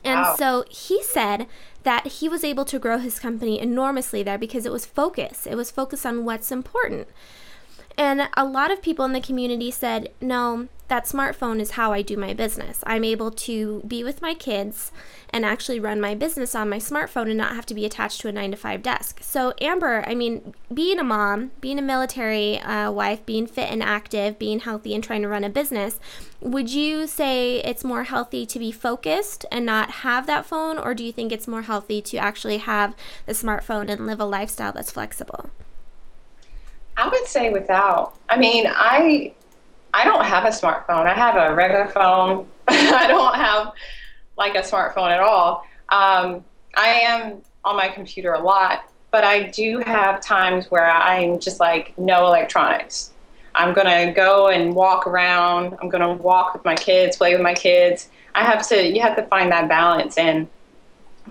And 0.04 0.22
wow. 0.22 0.36
so 0.36 0.66
he 0.70 1.04
said 1.04 1.46
that 1.84 2.08
he 2.08 2.28
was 2.28 2.44
able 2.44 2.66
to 2.66 2.80
grow 2.80 2.98
his 2.98 3.20
company 3.20 3.60
enormously 3.60 4.24
there 4.24 4.38
because 4.38 4.66
it 4.66 4.72
was 4.72 4.86
focus. 4.86 5.46
It 5.46 5.56
was 5.56 5.70
focused 5.70 6.06
on 6.06 6.26
what's 6.26 6.52
important. 6.52 7.08
And 7.98 8.30
a 8.36 8.46
lot 8.46 8.72
of 8.72 8.82
people 8.82 9.06
in 9.06 9.14
the 9.14 9.22
community 9.22 9.70
said, 9.70 10.10
no, 10.20 10.70
that 10.92 11.06
smartphone 11.06 11.62
is 11.62 11.72
how 11.72 11.94
I 11.94 12.02
do 12.02 12.18
my 12.18 12.34
business. 12.34 12.84
I'm 12.86 13.06
able 13.06 13.32
to 13.32 13.82
be 13.88 14.04
with 14.04 14.22
my 14.22 14.34
kids 14.34 14.92
and 15.30 15.46
actually 15.46 15.80
run 15.80 16.02
my 16.02 16.16
business 16.16 16.54
on 16.54 16.70
my 16.70 16.80
smartphone 16.80 17.30
and 17.30 17.38
not 17.38 17.56
have 17.56 17.66
to 17.68 17.74
be 17.74 17.86
attached 17.86 18.20
to 18.20 18.28
a 18.28 18.32
nine 18.34 18.52
to 18.52 18.58
five 18.58 18.84
desk. 18.84 19.20
So, 19.24 19.54
Amber, 19.62 20.04
I 20.06 20.14
mean, 20.14 20.54
being 20.74 21.00
a 21.00 21.04
mom, 21.06 21.52
being 21.62 21.80
a 21.80 21.82
military 21.82 22.60
uh, 22.60 22.92
wife, 22.92 23.26
being 23.26 23.48
fit 23.48 23.72
and 23.72 23.82
active, 23.82 24.38
being 24.38 24.60
healthy, 24.60 24.94
and 24.94 25.02
trying 25.02 25.22
to 25.22 25.30
run 25.30 25.46
a 25.46 25.50
business, 25.50 25.98
would 26.42 26.70
you 26.70 27.08
say 27.08 27.60
it's 27.60 27.86
more 27.86 28.04
healthy 28.04 28.46
to 28.46 28.60
be 28.60 28.74
focused 28.74 29.46
and 29.50 29.66
not 29.66 29.92
have 30.04 30.28
that 30.28 30.46
phone, 30.46 30.78
or 30.78 30.94
do 30.94 31.06
you 31.06 31.14
think 31.14 31.32
it's 31.32 31.48
more 31.48 31.62
healthy 31.62 32.02
to 32.02 32.18
actually 32.18 32.58
have 32.58 32.98
the 33.26 33.32
smartphone 33.32 33.90
and 33.90 34.06
live 34.06 34.20
a 34.20 34.26
lifestyle 34.26 34.74
that's 34.74 34.92
flexible? 34.92 35.52
I 36.98 37.08
would 37.08 37.28
say 37.28 37.50
without. 37.50 38.16
I 38.28 38.38
mean, 38.38 38.66
I 38.68 39.32
I 39.94 40.06
don't 40.06 40.26
have 40.26 40.46
a 40.46 40.50
smartphone. 40.50 41.06
I 41.06 41.14
have 41.14 41.36
a 41.36 41.54
regular 41.54 41.88
phone. 41.88 42.48
I 42.68 43.08
don't 43.08 43.36
have 43.36 43.74
like 44.38 44.56
a 44.56 44.62
smartphone 44.62 45.12
at 45.12 45.20
all. 45.20 45.66
Um, 45.90 46.44
I 46.76 46.88
am 46.88 47.42
on 47.66 47.76
my 47.76 47.90
computer 47.90 48.34
a 48.34 48.40
lot, 48.40 48.90
but 49.12 49.24
I 49.24 49.44
do 49.44 49.80
have 49.80 50.22
times 50.22 50.72
where 50.72 50.90
I'm 50.90 51.40
just 51.40 51.60
like 51.60 51.98
no 51.98 52.28
electronics. 52.28 53.12
I'm 53.54 53.74
gonna 53.74 54.14
go 54.14 54.48
and 54.48 54.74
walk 54.74 55.08
around. 55.08 55.78
I'm 55.82 55.90
gonna 55.90 56.14
walk 56.14 56.54
with 56.54 56.64
my 56.64 56.76
kids, 56.76 57.18
play 57.18 57.34
with 57.34 57.42
my 57.42 57.54
kids. 57.54 58.10
I 58.34 58.46
have 58.46 58.66
to. 58.70 58.88
You 58.88 59.02
have 59.02 59.16
to 59.18 59.24
find 59.24 59.52
that 59.52 59.68
balance. 59.68 60.18
And 60.18 60.48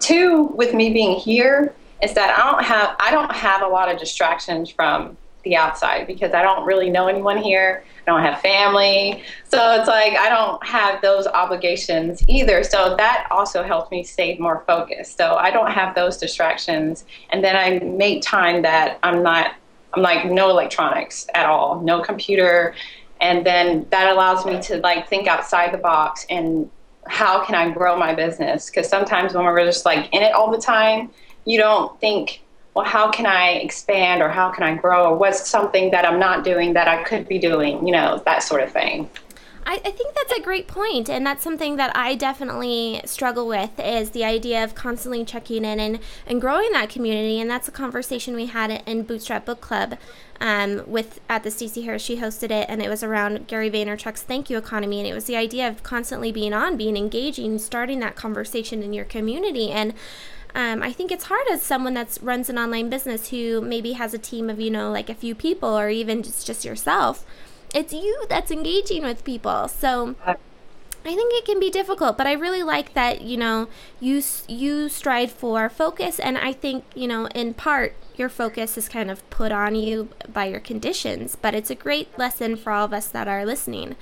two, 0.01 0.45
with 0.55 0.75
me 0.75 0.93
being 0.93 1.17
here, 1.17 1.75
is 2.03 2.13
that 2.15 2.39
I 2.39 2.51
don't 2.51 2.65
have. 2.65 2.97
I 3.01 3.11
don't 3.11 3.33
have 3.33 3.63
a 3.63 3.69
lot 3.69 3.91
of 3.91 3.99
distractions 3.99 4.69
from 4.69 5.17
the 5.43 5.57
outside 5.57 6.07
because 6.07 6.33
I 6.33 6.43
don't 6.43 6.65
really 6.65 6.91
know 6.91 7.09
anyone 7.09 7.39
here. 7.39 7.85
I 8.07 8.11
don't 8.11 8.23
have 8.23 8.41
family. 8.41 9.23
So 9.49 9.75
it's 9.75 9.89
like 9.89 10.15
I 10.15 10.29
don't 10.29 10.65
have 10.67 11.01
those 11.03 11.27
obligations 11.27 12.23
either. 12.29 12.63
So 12.63 12.97
that 12.97 13.27
also 13.31 13.63
helps 13.63 13.91
me 13.91 14.03
stay 14.03 14.37
more 14.39 14.65
focused. 14.67 15.17
So 15.17 15.35
I 15.35 15.51
don't 15.51 15.71
have 15.71 15.95
those 15.95 16.17
distractions. 16.17 17.05
And 17.31 17.43
then 17.43 17.57
I 17.57 17.85
make 17.85 18.23
time 18.23 18.63
that 18.63 18.99
I'm 19.03 19.23
not, 19.23 19.55
I'm 19.95 20.03
like 20.03 20.31
no 20.31 20.51
electronics 20.51 21.27
at 21.35 21.47
all, 21.47 21.81
no 21.81 22.01
computer. 22.03 22.75
And 23.21 23.45
then 23.45 23.87
that 23.91 24.11
allows 24.13 24.47
me 24.47 24.61
to 24.63 24.79
like 24.79 25.09
think 25.09 25.27
outside 25.27 25.73
the 25.73 25.79
box 25.79 26.27
and 26.31 26.71
how 27.07 27.45
can 27.45 27.55
I 27.55 27.71
grow 27.71 27.97
my 27.97 28.15
business? 28.15 28.71
Because 28.71 28.89
sometimes 28.89 29.35
when 29.35 29.45
we're 29.45 29.65
just 29.65 29.85
like 29.85 30.09
in 30.13 30.23
it 30.23 30.33
all 30.33 30.51
the 30.51 30.61
time, 30.61 31.11
you 31.45 31.59
don't 31.59 31.99
think 32.01 32.43
well, 32.75 32.85
how 32.85 33.11
can 33.11 33.27
I 33.27 33.53
expand 33.53 34.23
or 34.23 34.29
how 34.29 34.51
can 34.51 34.63
I 34.63 34.77
grow 34.77 35.11
or 35.11 35.17
what's 35.17 35.49
something 35.49 35.91
that 35.91 36.05
I'm 36.05 36.21
not 36.21 36.45
doing 36.45 36.73
that 36.75 36.89
I 36.89 37.03
could 37.03 37.27
be 37.27 37.39
doing, 37.39 37.87
you 37.87 37.93
know, 37.93 38.23
that 38.25 38.43
sort 38.43 38.63
of 38.63 38.71
thing. 38.73 39.11
I, 39.67 39.75
I 39.85 39.91
think 39.91 40.15
that's 40.15 40.33
a 40.33 40.43
great 40.43 40.67
point, 40.67 41.11
and 41.11 41.25
that's 41.25 41.45
something 41.45 41.77
that 41.77 41.95
I 41.95 42.15
definitely 42.15 43.03
struggle 43.05 43.47
with 43.47 43.79
is 43.79 44.11
the 44.11 44.25
idea 44.25 44.65
of 44.65 44.75
constantly 44.75 45.25
checking 45.25 45.65
in 45.65 45.79
and, 45.79 46.01
and 46.27 46.41
growing 46.41 46.73
that 46.73 46.89
community. 46.89 47.41
And 47.41 47.51
that's 47.51 47.69
a 47.69 47.73
conversation 47.73 48.35
we 48.35 48.47
had 48.47 48.83
in 48.87 49.03
Bootstrap 49.03 49.45
Book 49.45 49.61
Club 49.61 49.99
um, 50.41 50.83
with 50.87 51.21
at 51.29 51.43
the 51.43 51.51
Stacey 51.51 51.83
Harris. 51.83 52.03
She 52.03 52.17
hosted 52.17 52.51
it, 52.51 52.67
and 52.69 52.83
it 52.83 52.89
was 52.89 53.03
around 53.03 53.47
Gary 53.49 53.71
Vaynerchuk's 53.71 54.23
Thank 54.23 54.49
You 54.49 54.57
Economy, 54.57 54.99
and 54.99 55.07
it 55.07 55.15
was 55.15 55.27
the 55.27 55.37
idea 55.37 55.69
of 55.69 55.83
constantly 55.83 56.33
being 56.33 56.55
on, 56.55 56.77
being 56.77 56.97
engaging, 56.97 57.59
starting 57.59 58.01
that 58.01 58.17
conversation 58.17 58.83
in 58.83 58.93
your 58.93 59.05
community, 59.05 59.71
and 59.71 59.93
um, 60.55 60.83
I 60.83 60.93
think 60.93 61.13
it's 61.13 61.25
hard 61.25 61.47
as 61.51 61.63
someone 61.63 61.95
that 61.95 62.19
runs 62.23 62.49
an 62.49 62.59
online 62.59 62.91
business 62.91 63.31
who 63.31 63.61
maybe 63.61 63.93
has 63.93 64.15
a 64.15 64.19
team 64.19 64.51
of 64.51 64.61
you 64.61 64.71
know 64.71 64.91
like 64.91 65.09
a 65.09 65.15
few 65.15 65.35
people 65.35 65.79
or 65.79 65.89
even 65.89 66.23
just 66.23 66.47
just 66.47 66.65
yourself 66.65 67.25
it's 67.75 67.93
you 67.93 68.25
that's 68.29 68.51
engaging 68.51 69.03
with 69.03 69.25
people. 69.25 69.69
So 69.69 70.17
I 70.27 71.15
think 71.15 71.33
it 71.35 71.45
can 71.45 71.59
be 71.59 71.71
difficult, 71.71 72.19
but 72.19 72.27
I 72.27 72.33
really 72.33 72.63
like 72.63 72.95
that 72.95 73.23
you 73.23 73.37
know 73.37 73.69
you 74.01 74.23
you 74.49 74.89
strive 74.89 75.33
for 75.33 75.69
focus, 75.69 76.19
and 76.19 76.37
I 76.37 76.53
think 76.53 76.85
you 76.95 77.09
know 77.09 77.27
in 77.29 77.55
part 77.55 77.95
your 78.17 78.29
focus 78.29 78.77
is 78.77 78.89
kind 78.89 79.11
of 79.11 79.29
put 79.31 79.53
on 79.53 79.75
you 79.75 80.09
by 80.31 80.47
your 80.47 80.61
conditions, 80.61 81.37
but 81.41 81.55
it's 81.55 81.71
a 81.71 81.75
great 81.75 82.19
lesson 82.19 82.57
for 82.57 82.73
all 82.73 82.85
of 82.85 82.93
us 82.93 83.09
that 83.09 83.29
are 83.29 83.47
listening. 83.47 83.97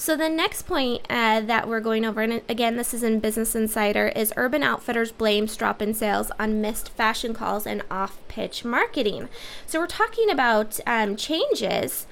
So 0.00 0.16
the 0.16 0.28
next 0.28 0.62
point 0.62 1.04
uh, 1.10 1.40
that 1.40 1.66
we're 1.66 1.80
going 1.80 2.04
over, 2.04 2.22
and 2.22 2.40
again, 2.48 2.76
this 2.76 2.94
is 2.94 3.02
in 3.02 3.18
Business 3.18 3.56
Insider, 3.56 4.12
is 4.14 4.32
Urban 4.36 4.62
Outfitters 4.62 5.10
blames 5.10 5.56
drop 5.56 5.82
in 5.82 5.92
sales 5.92 6.30
on 6.38 6.60
missed 6.60 6.90
fashion 6.90 7.34
calls 7.34 7.66
and 7.66 7.82
off-pitch 7.90 8.64
marketing. 8.64 9.28
So 9.66 9.80
we're 9.80 9.88
talking 9.88 10.30
about 10.30 10.78
um, 10.86 11.16
changes 11.16 12.06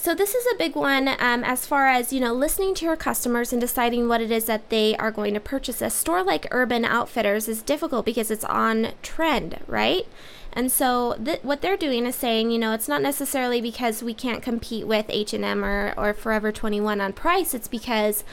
so 0.00 0.14
this 0.14 0.32
is 0.32 0.46
a 0.46 0.56
big 0.56 0.76
one 0.76 1.08
um, 1.08 1.42
as 1.42 1.66
far 1.66 1.88
as 1.88 2.12
you 2.12 2.20
know 2.20 2.32
listening 2.32 2.72
to 2.76 2.84
your 2.84 2.94
customers 2.94 3.52
and 3.52 3.60
deciding 3.60 4.06
what 4.06 4.20
it 4.20 4.30
is 4.30 4.44
that 4.44 4.70
they 4.70 4.96
are 4.96 5.10
going 5.10 5.34
to 5.34 5.40
purchase. 5.40 5.82
A 5.82 5.90
store 5.90 6.22
like 6.22 6.46
Urban 6.52 6.84
Outfitters 6.84 7.48
is 7.48 7.62
difficult 7.62 8.06
because 8.06 8.30
it's 8.30 8.44
on 8.44 8.92
trend, 9.02 9.58
right? 9.66 10.06
And 10.52 10.72
so 10.72 11.14
th- 11.22 11.42
what 11.42 11.60
they're 11.60 11.76
doing 11.76 12.06
is 12.06 12.16
saying, 12.16 12.50
you 12.50 12.58
know, 12.58 12.72
it's 12.72 12.88
not 12.88 13.02
necessarily 13.02 13.60
because 13.60 14.02
we 14.02 14.14
can't 14.14 14.42
compete 14.42 14.86
with 14.86 15.06
H&M 15.08 15.64
or, 15.64 15.94
or 15.96 16.14
Forever 16.14 16.50
21 16.50 17.00
on 17.00 17.12
price. 17.12 17.54
It's 17.54 17.68
because 17.68 18.24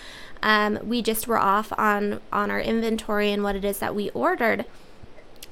um, 0.41 0.79
we 0.84 1.01
just 1.01 1.27
were 1.27 1.39
off 1.39 1.74
on 1.77 2.22
on 2.31 2.51
our 2.51 2.60
inventory 2.60 3.31
and 3.31 3.43
what 3.43 3.55
it 3.55 3.65
is 3.65 3.79
that 3.79 3.95
we 3.95 4.10
ordered. 4.12 4.65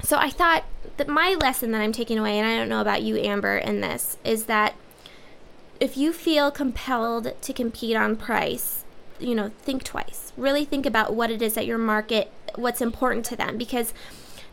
So 0.04 0.18
I 0.18 0.30
thought 0.30 0.66
that 0.98 1.08
my 1.08 1.36
lesson 1.40 1.72
that 1.72 1.82
I'm 1.82 1.94
taking 1.94 2.20
away, 2.20 2.38
and 2.38 2.48
I 2.48 2.58
don't 2.58 2.70
know 2.70 2.82
about 2.82 3.02
you, 3.02 3.18
Amber, 3.18 3.58
in 3.58 3.82
this, 3.82 4.18
is 4.24 4.46
that 4.46 4.76
if 5.80 5.98
you 5.98 6.14
feel 6.14 6.52
compelled 6.52 7.34
to 7.42 7.54
compete 7.54 7.96
on 7.96 8.16
price, 8.16 8.84
you 9.20 9.34
know, 9.34 9.52
think 9.62 9.84
twice. 9.84 10.32
Really 10.38 10.66
think 10.66 10.86
about 10.86 11.16
what 11.16 11.32
it 11.32 11.42
is 11.42 11.56
that 11.56 11.66
your 11.66 11.78
market, 11.78 12.32
what's 12.56 12.82
important 12.82 13.26
to 13.26 13.36
them. 13.36 13.58
Because 13.58 13.94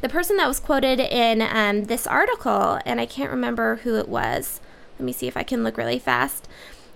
the 0.00 0.08
person 0.08 0.36
that 0.38 0.48
was 0.48 0.60
quoted 0.60 1.00
in 1.00 1.42
um, 1.42 1.84
this 1.84 2.06
article, 2.06 2.80
and 2.84 3.00
I 3.00 3.06
can't 3.06 3.30
remember 3.30 3.76
who 3.76 3.96
it 3.96 4.08
was, 4.08 4.60
let 4.98 5.04
me 5.04 5.12
see 5.12 5.28
if 5.28 5.36
I 5.36 5.42
can 5.42 5.64
look 5.64 5.76
really 5.76 5.98
fast. 5.98 6.48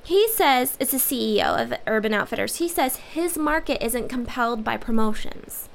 He 0.02 0.28
says, 0.28 0.76
it's 0.78 0.92
a 0.92 0.96
CEO 0.96 1.60
of 1.60 1.78
Urban 1.86 2.12
Outfitters, 2.12 2.56
he 2.56 2.68
says 2.68 2.96
his 2.96 3.38
market 3.38 3.84
isn't 3.84 4.08
compelled 4.08 4.64
by 4.64 4.76
promotions. 4.76 5.68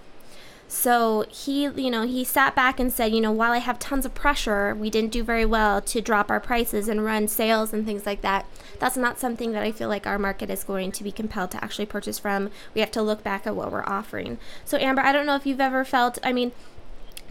So 0.71 1.25
he, 1.29 1.63
you 1.63 1.89
know, 1.89 2.05
he 2.05 2.24
sat 2.24 2.55
back 2.55 2.79
and 2.79 2.93
said, 2.93 3.12
you 3.12 3.21
know, 3.21 3.31
while 3.31 3.53
I 3.53 3.57
have 3.57 3.79
tons 3.79 4.05
of 4.05 4.13
pressure, 4.13 4.75
we 4.75 4.91
didn't 4.91 5.12
do 5.12 5.24
very 5.24 5.45
well 5.45 5.81
to 5.81 6.00
drop 6.00 6.29
our 6.29 6.39
prices 6.39 6.88
and 6.88 7.03
run 7.03 7.27
sales 7.27 7.74
and 7.74 7.88
things 7.88 8.05
like 8.05 8.21
that. 8.21 8.45
That's 8.77 8.95
not 8.95 9.17
something 9.17 9.51
that 9.53 9.63
I 9.63 9.71
feel 9.71 9.89
like 9.89 10.05
our 10.05 10.19
market 10.19 10.51
is 10.51 10.63
going 10.63 10.91
to 10.91 11.03
be 11.03 11.12
compelled 11.12 11.50
to 11.51 11.63
actually 11.63 11.88
purchase 11.88 12.19
from. 12.19 12.51
We 12.75 12.81
have 12.81 12.91
to 12.91 13.01
look 13.01 13.24
back 13.24 13.48
at 13.48 13.55
what 13.55 13.71
we're 13.71 13.83
offering. 13.83 14.38
So 14.63 14.77
Amber, 14.77 15.01
I 15.01 15.12
don't 15.12 15.25
know 15.25 15.36
if 15.36 15.48
you've 15.48 15.59
ever 15.59 15.83
felt, 15.83 16.19
I 16.21 16.33
mean, 16.33 16.51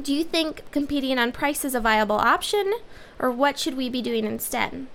do 0.03 0.15
you 0.15 0.25
think 0.25 0.63
competing 0.71 1.19
on 1.19 1.33
price 1.33 1.65
is 1.65 1.75
a 1.75 1.81
viable 1.81 2.17
option 2.17 2.73
or 3.19 3.31
what 3.31 3.59
should 3.59 3.77
we 3.77 3.89
be 3.89 4.03
doing 4.03 4.25
instead? 4.25 4.87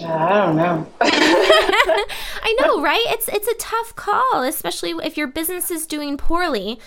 Uh, 0.00 0.06
I 0.06 0.46
don't 0.46 0.56
know. 0.56 0.86
I 1.00 2.56
know, 2.60 2.80
right? 2.80 3.04
It's 3.08 3.28
it's 3.28 3.48
a 3.48 3.54
tough 3.54 3.94
call, 3.94 4.42
especially 4.42 4.92
if 5.04 5.16
your 5.16 5.26
business 5.26 5.70
is 5.70 5.86
doing 5.86 6.16
poorly. 6.16 6.78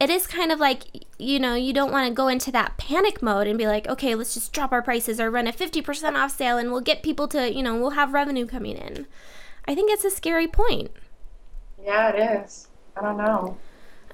It 0.00 0.10
is 0.10 0.26
kind 0.26 0.50
of 0.50 0.58
like, 0.58 1.06
you 1.18 1.38
know, 1.38 1.54
you 1.54 1.72
don't 1.72 1.92
want 1.92 2.08
to 2.08 2.14
go 2.14 2.26
into 2.26 2.50
that 2.52 2.76
panic 2.76 3.22
mode 3.22 3.46
and 3.46 3.56
be 3.56 3.66
like, 3.66 3.86
okay, 3.86 4.14
let's 4.14 4.34
just 4.34 4.52
drop 4.52 4.72
our 4.72 4.82
prices 4.82 5.20
or 5.20 5.30
run 5.30 5.46
a 5.46 5.52
50% 5.52 6.14
off 6.14 6.36
sale 6.36 6.58
and 6.58 6.72
we'll 6.72 6.80
get 6.80 7.02
people 7.02 7.28
to, 7.28 7.54
you 7.54 7.62
know, 7.62 7.76
we'll 7.76 7.90
have 7.90 8.12
revenue 8.12 8.44
coming 8.44 8.76
in. 8.76 9.06
I 9.66 9.74
think 9.74 9.92
it's 9.92 10.04
a 10.04 10.10
scary 10.10 10.48
point. 10.48 10.90
Yeah, 11.82 12.10
it 12.10 12.44
is. 12.44 12.66
I 12.96 13.02
don't 13.02 13.18
know. 13.18 13.56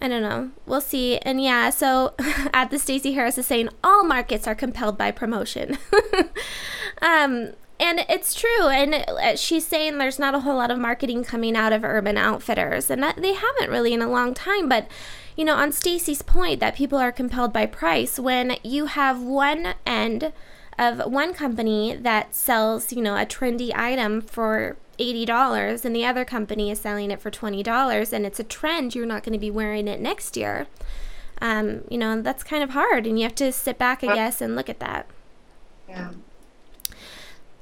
I 0.01 0.09
don't 0.09 0.23
know. 0.23 0.51
We'll 0.67 0.81
see. 0.81 1.19
And 1.19 1.43
yeah, 1.43 1.71
so 1.71 2.15
at 2.55 2.71
the 2.71 2.79
Stacey 2.79 3.13
Harris 3.13 3.39
is 3.39 3.47
saying 3.47 3.69
all 3.85 4.05
markets 4.05 4.47
are 4.47 4.55
compelled 4.55 4.97
by 4.97 5.11
promotion. 5.11 5.77
um, 7.03 7.53
and 7.79 8.05
it's 8.09 8.35
true. 8.35 8.69
And 8.69 8.95
uh, 8.95 9.37
she's 9.37 9.67
saying 9.67 9.99
there's 9.99 10.19
not 10.19 10.35
a 10.35 10.41
whole 10.41 10.57
lot 10.57 10.71
of 10.71 10.79
marketing 10.79 11.25
coming 11.25 11.57
out 11.57 11.73
of 11.73 11.85
Urban 11.85 12.17
Outfitters, 12.17 12.91
and 12.91 13.03
that, 13.03 13.17
they 13.17 13.33
haven't 13.33 13.71
really 13.71 13.93
in 13.93 14.03
a 14.03 14.11
long 14.11 14.35
time. 14.35 14.69
But 14.69 14.89
you 15.37 15.45
know, 15.45 15.57
on 15.57 15.73
Stacey's 15.73 16.23
point 16.23 16.61
that 16.61 16.77
people 16.77 16.99
are 16.99 17.13
compelled 17.13 17.53
by 17.53 17.65
price, 17.67 18.19
when 18.19 18.57
you 18.63 18.87
have 18.87 19.23
one 19.23 19.75
end 19.87 20.33
of 20.79 21.11
one 21.11 21.33
company 21.33 21.95
that 21.95 22.35
sells, 22.35 22.93
you 22.93 23.03
know, 23.03 23.17
a 23.17 23.25
trendy 23.25 23.71
item 23.75 24.21
for 24.21 24.77
$80 25.01 25.85
and 25.85 25.97
the 25.97 26.05
other 26.05 26.25
company 26.25 26.71
is 26.71 26.81
selling 26.81 27.11
it 27.11 27.21
for 27.21 27.31
$20 27.31 28.13
and 28.13 28.27
it's 28.27 28.39
a 28.39 28.45
trend, 28.45 28.95
you're 28.95 29.07
not 29.07 29.23
going 29.23 29.33
to 29.33 29.39
be 29.39 29.51
wearing 29.51 29.89
it 29.89 30.01
next 30.01 30.37
year. 30.37 30.67
Um, 31.41 31.83
you 31.89 31.97
know, 31.97 32.21
that's 32.21 32.45
kind 32.45 32.63
of 32.63 32.71
hard 32.71 33.07
and 33.07 33.19
you 33.19 33.25
have 33.25 33.35
to 33.37 33.51
sit 33.51 33.79
back, 33.79 34.05
I 34.05 34.15
guess, 34.15 34.41
and 34.41 34.55
look 34.55 34.69
at 34.69 34.81
that. 34.81 35.07
Yeah. 35.89 36.11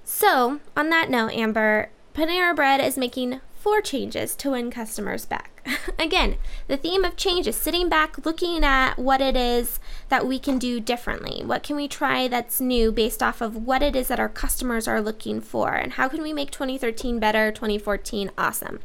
So, 0.05 0.61
on 0.77 0.91
that 0.91 1.11
note, 1.11 1.33
Amber, 1.33 1.91
Panera 2.15 2.55
Bread 2.57 2.81
is 2.81 2.99
making 2.99 3.41
four 3.55 3.81
changes 3.81 4.35
to 4.37 4.51
win 4.51 4.71
customers 4.71 5.25
back. 5.25 5.58
Again, 5.99 6.37
the 6.67 6.77
theme 6.77 7.05
of 7.05 7.17
change 7.17 7.47
is 7.47 7.57
sitting 7.57 7.89
back, 7.89 8.25
looking 8.25 8.65
at 8.65 8.99
what 8.99 9.21
it 9.21 9.37
is 9.37 9.81
that 10.09 10.27
we 10.27 10.39
can 10.39 10.59
do 10.59 10.81
differently. 10.81 11.43
What 11.45 11.63
can 11.63 11.77
we 11.77 11.89
try 11.89 12.29
that's 12.29 12.61
new 12.61 12.93
based 12.93 13.23
off 13.23 13.41
of 13.41 13.67
what 13.67 13.83
it 13.83 13.97
is 13.97 14.09
that 14.09 14.21
our 14.21 14.29
customers 14.29 14.89
are 14.89 15.01
looking 15.01 15.41
for? 15.41 15.75
And 15.75 15.95
how 15.95 16.09
can 16.09 16.23
we 16.23 16.33
make 16.33 16.51
2013 16.51 17.19
better, 17.19 17.53
2014 17.53 18.31
awesome? 18.39 18.81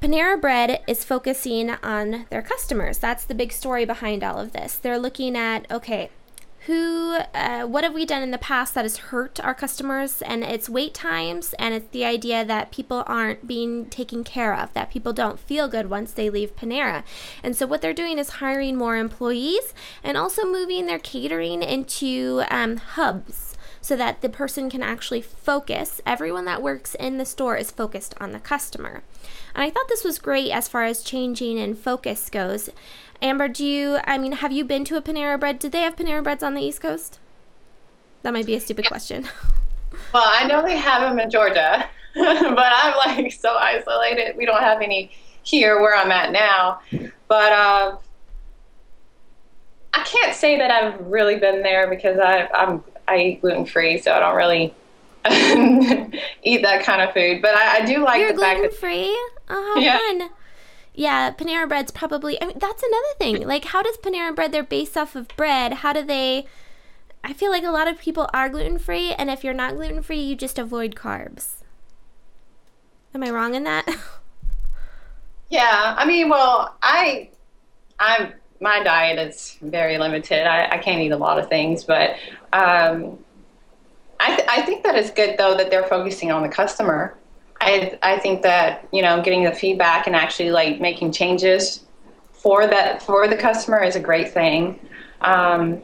Panera 0.00 0.40
Bread 0.40 0.82
is 0.86 1.04
focusing 1.04 1.70
on 1.70 2.26
their 2.30 2.42
customers. 2.42 2.98
That's 2.98 3.24
the 3.24 3.34
big 3.34 3.50
story 3.50 3.84
behind 3.84 4.22
all 4.22 4.38
of 4.38 4.52
this. 4.52 4.76
They're 4.76 4.98
looking 4.98 5.36
at, 5.36 5.70
okay, 5.70 6.10
who 6.66 7.18
uh, 7.32 7.62
what 7.62 7.84
have 7.84 7.94
we 7.94 8.04
done 8.04 8.22
in 8.22 8.32
the 8.32 8.38
past 8.38 8.74
that 8.74 8.84
has 8.84 8.96
hurt 8.96 9.38
our 9.40 9.54
customers? 9.54 10.20
And 10.22 10.42
it's 10.42 10.68
wait 10.68 10.94
times 10.94 11.54
and 11.58 11.74
it's 11.74 11.88
the 11.90 12.04
idea 12.04 12.44
that 12.44 12.72
people 12.72 13.04
aren't 13.06 13.46
being 13.46 13.86
taken 13.86 14.24
care 14.24 14.54
of 14.54 14.72
that 14.74 14.90
people 14.90 15.12
don't 15.12 15.38
feel 15.38 15.68
good 15.68 15.88
once 15.88 16.12
they 16.12 16.28
leave 16.28 16.56
panera. 16.56 17.04
And 17.42 17.56
so 17.56 17.66
what 17.66 17.82
they're 17.82 17.94
doing 17.94 18.18
is 18.18 18.30
hiring 18.30 18.76
more 18.76 18.96
employees 18.96 19.74
and 20.02 20.16
also 20.16 20.44
moving 20.44 20.86
their 20.86 20.98
catering 20.98 21.62
into 21.62 22.42
um, 22.50 22.78
hubs 22.78 23.45
so 23.86 23.94
that 23.94 24.20
the 24.20 24.28
person 24.28 24.68
can 24.68 24.82
actually 24.82 25.22
focus 25.22 26.00
everyone 26.04 26.44
that 26.44 26.60
works 26.60 26.96
in 26.96 27.18
the 27.18 27.24
store 27.24 27.56
is 27.56 27.70
focused 27.70 28.14
on 28.20 28.32
the 28.32 28.40
customer 28.40 29.02
and 29.54 29.62
i 29.62 29.70
thought 29.70 29.88
this 29.88 30.02
was 30.04 30.18
great 30.18 30.50
as 30.50 30.66
far 30.66 30.84
as 30.84 31.02
changing 31.02 31.58
and 31.58 31.78
focus 31.78 32.28
goes 32.28 32.68
Amber, 33.22 33.48
do 33.48 33.64
you, 33.64 33.98
I 34.04 34.18
mean, 34.18 34.32
have 34.32 34.52
you 34.52 34.64
been 34.64 34.84
to 34.84 34.96
a 34.96 35.00
Panera 35.02 35.40
Bread? 35.40 35.58
Did 35.58 35.72
they 35.72 35.80
have 35.80 35.96
Panera 35.96 36.22
Breads 36.22 36.42
on 36.42 36.54
the 36.54 36.60
East 36.60 36.82
Coast? 36.82 37.18
That 38.22 38.32
might 38.32 38.44
be 38.44 38.54
a 38.54 38.60
stupid 38.60 38.86
question. 38.86 39.28
Well, 40.12 40.24
I 40.26 40.46
know 40.46 40.62
they 40.62 40.76
have 40.76 41.00
them 41.02 41.18
in 41.18 41.30
Georgia, 41.30 41.88
but 42.14 42.72
I'm 42.72 42.96
like 42.96 43.32
so 43.32 43.56
isolated. 43.56 44.36
We 44.36 44.44
don't 44.44 44.60
have 44.60 44.82
any 44.82 45.10
here 45.42 45.80
where 45.80 45.96
I'm 45.96 46.10
at 46.10 46.32
now. 46.32 46.80
But 47.28 47.52
uh, 47.52 47.96
I 49.94 50.02
can't 50.04 50.34
say 50.34 50.58
that 50.58 50.70
I've 50.70 51.00
really 51.06 51.38
been 51.38 51.62
there 51.62 51.88
because 51.88 52.18
I, 52.18 52.46
I'm 52.52 52.84
I 53.08 53.18
eat 53.18 53.40
gluten 53.40 53.66
free, 53.66 53.98
so 53.98 54.12
I 54.12 54.20
don't 54.20 54.36
really 54.36 54.74
eat 56.42 56.62
that 56.62 56.84
kind 56.84 57.02
of 57.02 57.12
food. 57.12 57.42
But 57.42 57.54
I, 57.54 57.78
I 57.78 57.84
do 57.84 58.04
like 58.04 58.20
You're 58.20 58.32
the 58.32 58.40
fact 58.40 58.62
that 58.62 58.74
free. 58.74 59.16
Oh, 59.48 59.78
yeah. 59.80 59.98
fun! 59.98 60.30
yeah, 60.96 61.30
Panera 61.30 61.68
Bread's 61.68 61.90
probably. 61.90 62.40
I 62.40 62.46
mean, 62.46 62.58
that's 62.58 62.82
another 62.82 63.14
thing. 63.18 63.46
Like, 63.46 63.66
how 63.66 63.82
does 63.82 63.96
Panera 63.98 64.34
Bread? 64.34 64.50
They're 64.50 64.62
based 64.62 64.96
off 64.96 65.14
of 65.14 65.28
bread. 65.36 65.74
How 65.74 65.92
do 65.92 66.02
they? 66.02 66.46
I 67.22 67.32
feel 67.32 67.50
like 67.50 67.64
a 67.64 67.70
lot 67.70 67.86
of 67.86 67.98
people 67.98 68.28
are 68.32 68.48
gluten 68.48 68.78
free, 68.78 69.12
and 69.12 69.30
if 69.30 69.44
you're 69.44 69.54
not 69.54 69.76
gluten 69.76 70.02
free, 70.02 70.20
you 70.20 70.34
just 70.34 70.58
avoid 70.58 70.94
carbs. 70.94 71.56
Am 73.14 73.22
I 73.22 73.30
wrong 73.30 73.54
in 73.54 73.64
that? 73.64 73.86
yeah, 75.50 75.94
I 75.98 76.06
mean, 76.06 76.28
well, 76.28 76.76
I, 76.82 77.30
I'm 77.98 78.32
my 78.60 78.82
diet 78.82 79.18
is 79.18 79.58
very 79.62 79.98
limited. 79.98 80.46
I, 80.46 80.76
I 80.76 80.78
can't 80.78 81.00
eat 81.00 81.12
a 81.12 81.16
lot 81.16 81.38
of 81.38 81.48
things, 81.48 81.84
but 81.84 82.10
um, 82.52 83.18
I, 84.20 84.36
th- 84.36 84.48
I 84.48 84.62
think 84.62 84.82
that 84.84 84.94
it's 84.94 85.10
good 85.10 85.36
though 85.38 85.56
that 85.56 85.70
they're 85.70 85.86
focusing 85.86 86.30
on 86.30 86.42
the 86.42 86.48
customer. 86.48 87.16
I, 87.60 87.98
I 88.02 88.18
think 88.18 88.42
that 88.42 88.86
you 88.92 89.02
know 89.02 89.22
getting 89.22 89.44
the 89.44 89.52
feedback 89.52 90.06
and 90.06 90.14
actually 90.14 90.50
like 90.50 90.80
making 90.80 91.12
changes 91.12 91.84
for 92.32 92.66
that 92.66 93.02
for 93.02 93.26
the 93.28 93.36
customer 93.36 93.82
is 93.82 93.96
a 93.96 94.00
great 94.00 94.32
thing. 94.32 94.78
Um, 95.20 95.82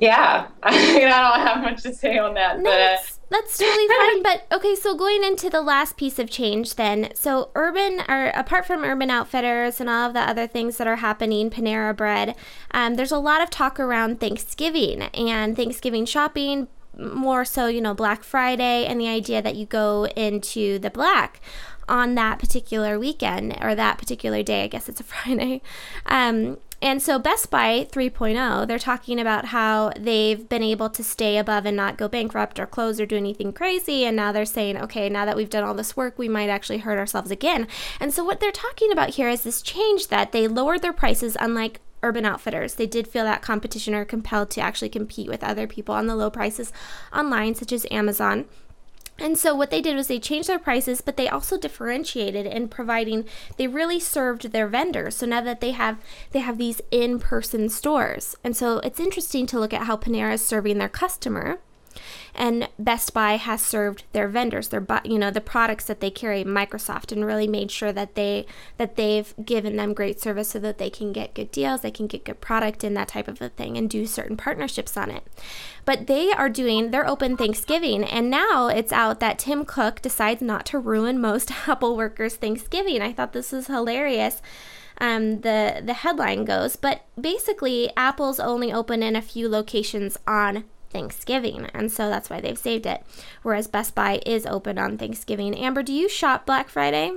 yeah, 0.00 0.48
I, 0.62 0.70
mean, 0.94 1.08
I 1.08 1.36
don't 1.36 1.46
have 1.46 1.62
much 1.62 1.82
to 1.82 1.94
say 1.94 2.18
on 2.18 2.34
that, 2.34 2.58
no, 2.58 2.64
but. 2.64 2.80
Uh, 2.80 2.96
that's 3.34 3.58
totally 3.58 3.88
fine. 3.98 4.22
But 4.22 4.46
okay, 4.52 4.74
so 4.74 4.96
going 4.96 5.24
into 5.24 5.50
the 5.50 5.60
last 5.60 5.96
piece 5.96 6.18
of 6.18 6.30
change, 6.30 6.76
then, 6.76 7.10
so 7.14 7.50
Urban, 7.54 8.02
or 8.08 8.28
apart 8.28 8.66
from 8.66 8.84
Urban 8.84 9.10
Outfitters 9.10 9.80
and 9.80 9.90
all 9.90 10.08
of 10.08 10.14
the 10.14 10.20
other 10.20 10.46
things 10.46 10.76
that 10.76 10.86
are 10.86 10.96
happening, 10.96 11.50
Panera 11.50 11.96
Bread, 11.96 12.34
um, 12.70 12.94
there's 12.94 13.12
a 13.12 13.18
lot 13.18 13.42
of 13.42 13.50
talk 13.50 13.80
around 13.80 14.20
Thanksgiving 14.20 15.02
and 15.02 15.56
Thanksgiving 15.56 16.06
shopping, 16.06 16.68
more 16.96 17.44
so, 17.44 17.66
you 17.66 17.80
know, 17.80 17.94
Black 17.94 18.22
Friday, 18.22 18.86
and 18.86 19.00
the 19.00 19.08
idea 19.08 19.42
that 19.42 19.56
you 19.56 19.66
go 19.66 20.06
into 20.16 20.78
the 20.78 20.90
black 20.90 21.40
on 21.88 22.14
that 22.14 22.38
particular 22.38 22.98
weekend 22.98 23.56
or 23.60 23.74
that 23.74 23.98
particular 23.98 24.42
day. 24.42 24.64
I 24.64 24.66
guess 24.68 24.88
it's 24.88 25.00
a 25.00 25.04
Friday. 25.04 25.60
Um, 26.06 26.58
and 26.84 27.02
so 27.02 27.18
Best 27.18 27.50
Buy 27.50 27.88
3.0, 27.90 28.68
they're 28.68 28.78
talking 28.78 29.18
about 29.18 29.46
how 29.46 29.90
they've 29.98 30.46
been 30.46 30.62
able 30.62 30.90
to 30.90 31.02
stay 31.02 31.38
above 31.38 31.64
and 31.64 31.74
not 31.74 31.96
go 31.96 32.08
bankrupt 32.08 32.60
or 32.60 32.66
close 32.66 33.00
or 33.00 33.06
do 33.06 33.16
anything 33.16 33.54
crazy. 33.54 34.04
And 34.04 34.14
now 34.14 34.32
they're 34.32 34.44
saying, 34.44 34.76
okay, 34.76 35.08
now 35.08 35.24
that 35.24 35.34
we've 35.34 35.48
done 35.48 35.64
all 35.64 35.72
this 35.72 35.96
work, 35.96 36.18
we 36.18 36.28
might 36.28 36.50
actually 36.50 36.78
hurt 36.78 36.98
ourselves 36.98 37.30
again. 37.30 37.66
And 37.98 38.12
so 38.12 38.22
what 38.22 38.38
they're 38.38 38.52
talking 38.52 38.92
about 38.92 39.14
here 39.14 39.30
is 39.30 39.44
this 39.44 39.62
change 39.62 40.08
that 40.08 40.32
they 40.32 40.46
lowered 40.46 40.82
their 40.82 40.92
prices, 40.92 41.38
unlike 41.40 41.80
Urban 42.02 42.26
Outfitters. 42.26 42.74
They 42.74 42.86
did 42.86 43.08
feel 43.08 43.24
that 43.24 43.40
competition 43.40 43.94
or 43.94 44.04
compelled 44.04 44.50
to 44.50 44.60
actually 44.60 44.90
compete 44.90 45.28
with 45.28 45.42
other 45.42 45.66
people 45.66 45.94
on 45.94 46.06
the 46.06 46.14
low 46.14 46.28
prices 46.28 46.70
online, 47.16 47.54
such 47.54 47.72
as 47.72 47.86
Amazon. 47.90 48.44
And 49.18 49.38
so 49.38 49.54
what 49.54 49.70
they 49.70 49.80
did 49.80 49.96
was 49.96 50.08
they 50.08 50.18
changed 50.18 50.48
their 50.48 50.58
prices, 50.58 51.00
but 51.00 51.16
they 51.16 51.28
also 51.28 51.56
differentiated 51.56 52.46
in 52.46 52.68
providing 52.68 53.26
they 53.56 53.68
really 53.68 54.00
served 54.00 54.50
their 54.50 54.66
vendors. 54.66 55.16
So 55.16 55.26
now 55.26 55.40
that 55.42 55.60
they 55.60 55.70
have 55.70 55.98
they 56.32 56.40
have 56.40 56.58
these 56.58 56.80
in-person 56.90 57.68
stores. 57.68 58.36
And 58.42 58.56
so 58.56 58.78
it's 58.78 59.00
interesting 59.00 59.46
to 59.46 59.60
look 59.60 59.72
at 59.72 59.84
how 59.84 59.96
Panera 59.96 60.34
is 60.34 60.44
serving 60.44 60.78
their 60.78 60.88
customer 60.88 61.60
and 62.34 62.68
Best 62.78 63.14
Buy 63.14 63.36
has 63.36 63.62
served 63.62 64.04
their 64.12 64.28
vendors, 64.28 64.68
their 64.68 64.86
you 65.04 65.18
know 65.18 65.30
the 65.30 65.40
products 65.40 65.84
that 65.84 66.00
they 66.00 66.10
carry, 66.10 66.44
Microsoft, 66.44 67.12
and 67.12 67.24
really 67.24 67.46
made 67.46 67.70
sure 67.70 67.92
that 67.92 68.14
they 68.14 68.46
that 68.78 68.96
they've 68.96 69.34
given 69.44 69.76
them 69.76 69.94
great 69.94 70.20
service 70.20 70.50
so 70.50 70.58
that 70.58 70.78
they 70.78 70.90
can 70.90 71.12
get 71.12 71.34
good 71.34 71.50
deals, 71.50 71.80
they 71.80 71.90
can 71.90 72.06
get 72.06 72.24
good 72.24 72.40
product 72.40 72.84
and 72.84 72.96
that 72.96 73.08
type 73.08 73.28
of 73.28 73.40
a 73.40 73.48
thing, 73.48 73.76
and 73.76 73.88
do 73.88 74.06
certain 74.06 74.36
partnerships 74.36 74.96
on 74.96 75.10
it. 75.10 75.24
But 75.84 76.06
they 76.06 76.32
are 76.32 76.48
doing 76.48 76.90
their 76.90 77.06
open 77.06 77.36
Thanksgiving, 77.36 78.04
and 78.04 78.30
now 78.30 78.68
it's 78.68 78.92
out 78.92 79.20
that 79.20 79.38
Tim 79.38 79.64
Cook 79.64 80.02
decides 80.02 80.42
not 80.42 80.66
to 80.66 80.78
ruin 80.78 81.20
most 81.20 81.52
Apple 81.68 81.96
workers' 81.96 82.36
Thanksgiving. 82.36 83.02
I 83.02 83.12
thought 83.12 83.32
this 83.32 83.52
was 83.52 83.66
hilarious. 83.66 84.40
Um, 84.98 85.40
the 85.40 85.82
the 85.84 85.94
headline 85.94 86.44
goes. 86.44 86.76
But 86.76 87.04
basically, 87.20 87.90
Apple's 87.96 88.40
only 88.40 88.72
open 88.72 89.02
in 89.02 89.16
a 89.16 89.22
few 89.22 89.48
locations 89.48 90.16
on 90.26 90.64
Thanksgiving, 90.94 91.66
and 91.74 91.92
so 91.92 92.08
that's 92.08 92.30
why 92.30 92.40
they've 92.40 92.56
saved 92.56 92.86
it. 92.86 93.04
Whereas 93.42 93.66
Best 93.66 93.94
Buy 93.94 94.20
is 94.24 94.46
open 94.46 94.78
on 94.78 94.96
Thanksgiving. 94.96 95.54
Amber, 95.54 95.82
do 95.82 95.92
you 95.92 96.08
shop 96.08 96.46
Black 96.46 96.70
Friday? 96.70 97.12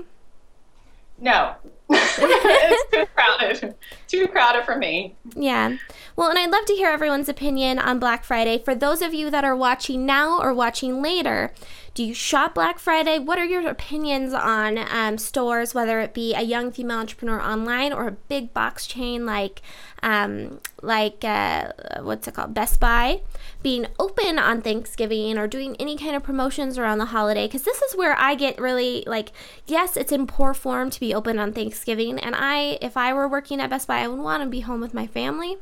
No. 1.19 1.55
it's 1.89 2.91
too 2.91 3.05
crowded. 3.15 3.75
Too 4.07 4.27
crowded 4.27 4.65
for 4.65 4.77
me. 4.77 5.15
Yeah. 5.35 5.77
Well, 6.15 6.29
and 6.29 6.37
I'd 6.37 6.51
love 6.51 6.65
to 6.65 6.73
hear 6.73 6.89
everyone's 6.89 7.29
opinion 7.29 7.79
on 7.79 7.99
Black 7.99 8.23
Friday. 8.23 8.57
For 8.59 8.75
those 8.75 9.01
of 9.01 9.13
you 9.13 9.29
that 9.31 9.45
are 9.45 9.55
watching 9.55 10.05
now 10.05 10.39
or 10.41 10.53
watching 10.53 11.01
later, 11.01 11.53
do 11.93 12.03
you 12.03 12.13
shop 12.13 12.55
Black 12.55 12.77
Friday? 12.77 13.19
What 13.19 13.39
are 13.39 13.45
your 13.45 13.67
opinions 13.67 14.33
on 14.33 14.77
um, 14.77 15.17
stores, 15.17 15.73
whether 15.73 15.99
it 16.01 16.13
be 16.13 16.33
a 16.35 16.41
young 16.41 16.71
female 16.71 16.99
entrepreneur 16.99 17.41
online 17.41 17.93
or 17.93 18.07
a 18.07 18.11
big 18.11 18.53
box 18.53 18.85
chain 18.85 19.25
like 19.25 19.61
um, 20.07 20.61
like 20.81 21.25
uh, 21.25 21.73
what's 21.99 22.29
it 22.29 22.33
called, 22.33 22.53
Best 22.53 22.79
Buy, 22.79 23.21
being 23.61 23.87
open 23.99 24.39
on 24.39 24.61
Thanksgiving 24.61 25.37
or 25.37 25.47
doing 25.47 25.75
any 25.81 25.97
kind 25.97 26.15
of 26.15 26.23
promotions 26.23 26.77
around 26.77 26.99
the 26.99 27.07
holiday? 27.07 27.45
Because 27.45 27.63
this 27.63 27.81
is 27.81 27.93
where 27.93 28.17
I 28.17 28.33
get 28.35 28.57
really 28.57 29.03
like, 29.05 29.33
yes, 29.65 29.97
it's 29.97 30.13
in 30.13 30.25
poor 30.25 30.53
form 30.53 30.89
to 30.91 30.99
be 31.01 31.13
open 31.13 31.37
on 31.37 31.51
Thanksgiving, 31.51 32.19
and 32.19 32.35
I, 32.37 32.77
if 32.81 32.95
I 32.95 33.11
were 33.11 33.27
working 33.27 33.59
at 33.59 33.69
Best 33.69 33.85
Buy, 33.85 33.99
I 33.99 34.07
would 34.07 34.19
want 34.19 34.43
to 34.43 34.49
be 34.49 34.61
home 34.61 34.79
with 34.79 34.93
my 34.93 35.07
family, 35.07 35.57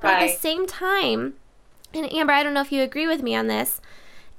but 0.00 0.12
right. 0.12 0.22
at 0.22 0.32
the 0.32 0.38
same 0.38 0.68
time, 0.68 1.34
and 1.92 2.12
Amber, 2.12 2.32
I 2.32 2.44
don't 2.44 2.54
know 2.54 2.60
if 2.60 2.70
you 2.70 2.84
agree 2.84 3.08
with 3.08 3.22
me 3.22 3.34
on 3.34 3.48
this, 3.48 3.80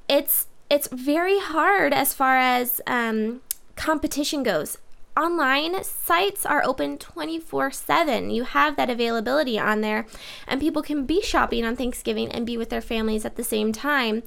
it's 0.08 0.48
it's 0.70 0.88
very 0.88 1.40
hard 1.40 1.94
as 1.94 2.14
far 2.14 2.38
as 2.38 2.80
um, 2.88 3.42
competition 3.76 4.42
goes. 4.44 4.78
Online 5.20 5.84
sites 5.84 6.46
are 6.46 6.64
open 6.64 6.98
24 6.98 7.72
7. 7.72 8.30
You 8.30 8.44
have 8.46 8.78
that 8.78 8.90
availability 8.90 9.60
on 9.60 9.82
there, 9.82 10.06
and 10.48 10.62
people 10.62 10.82
can 10.82 11.06
be 11.06 11.22
shopping 11.22 11.66
on 11.66 11.76
Thanksgiving 11.76 12.32
and 12.32 12.46
be 12.46 12.56
with 12.56 12.70
their 12.70 12.80
families 12.80 13.26
at 13.26 13.36
the 13.36 13.44
same 13.44 13.74
time. 13.74 14.24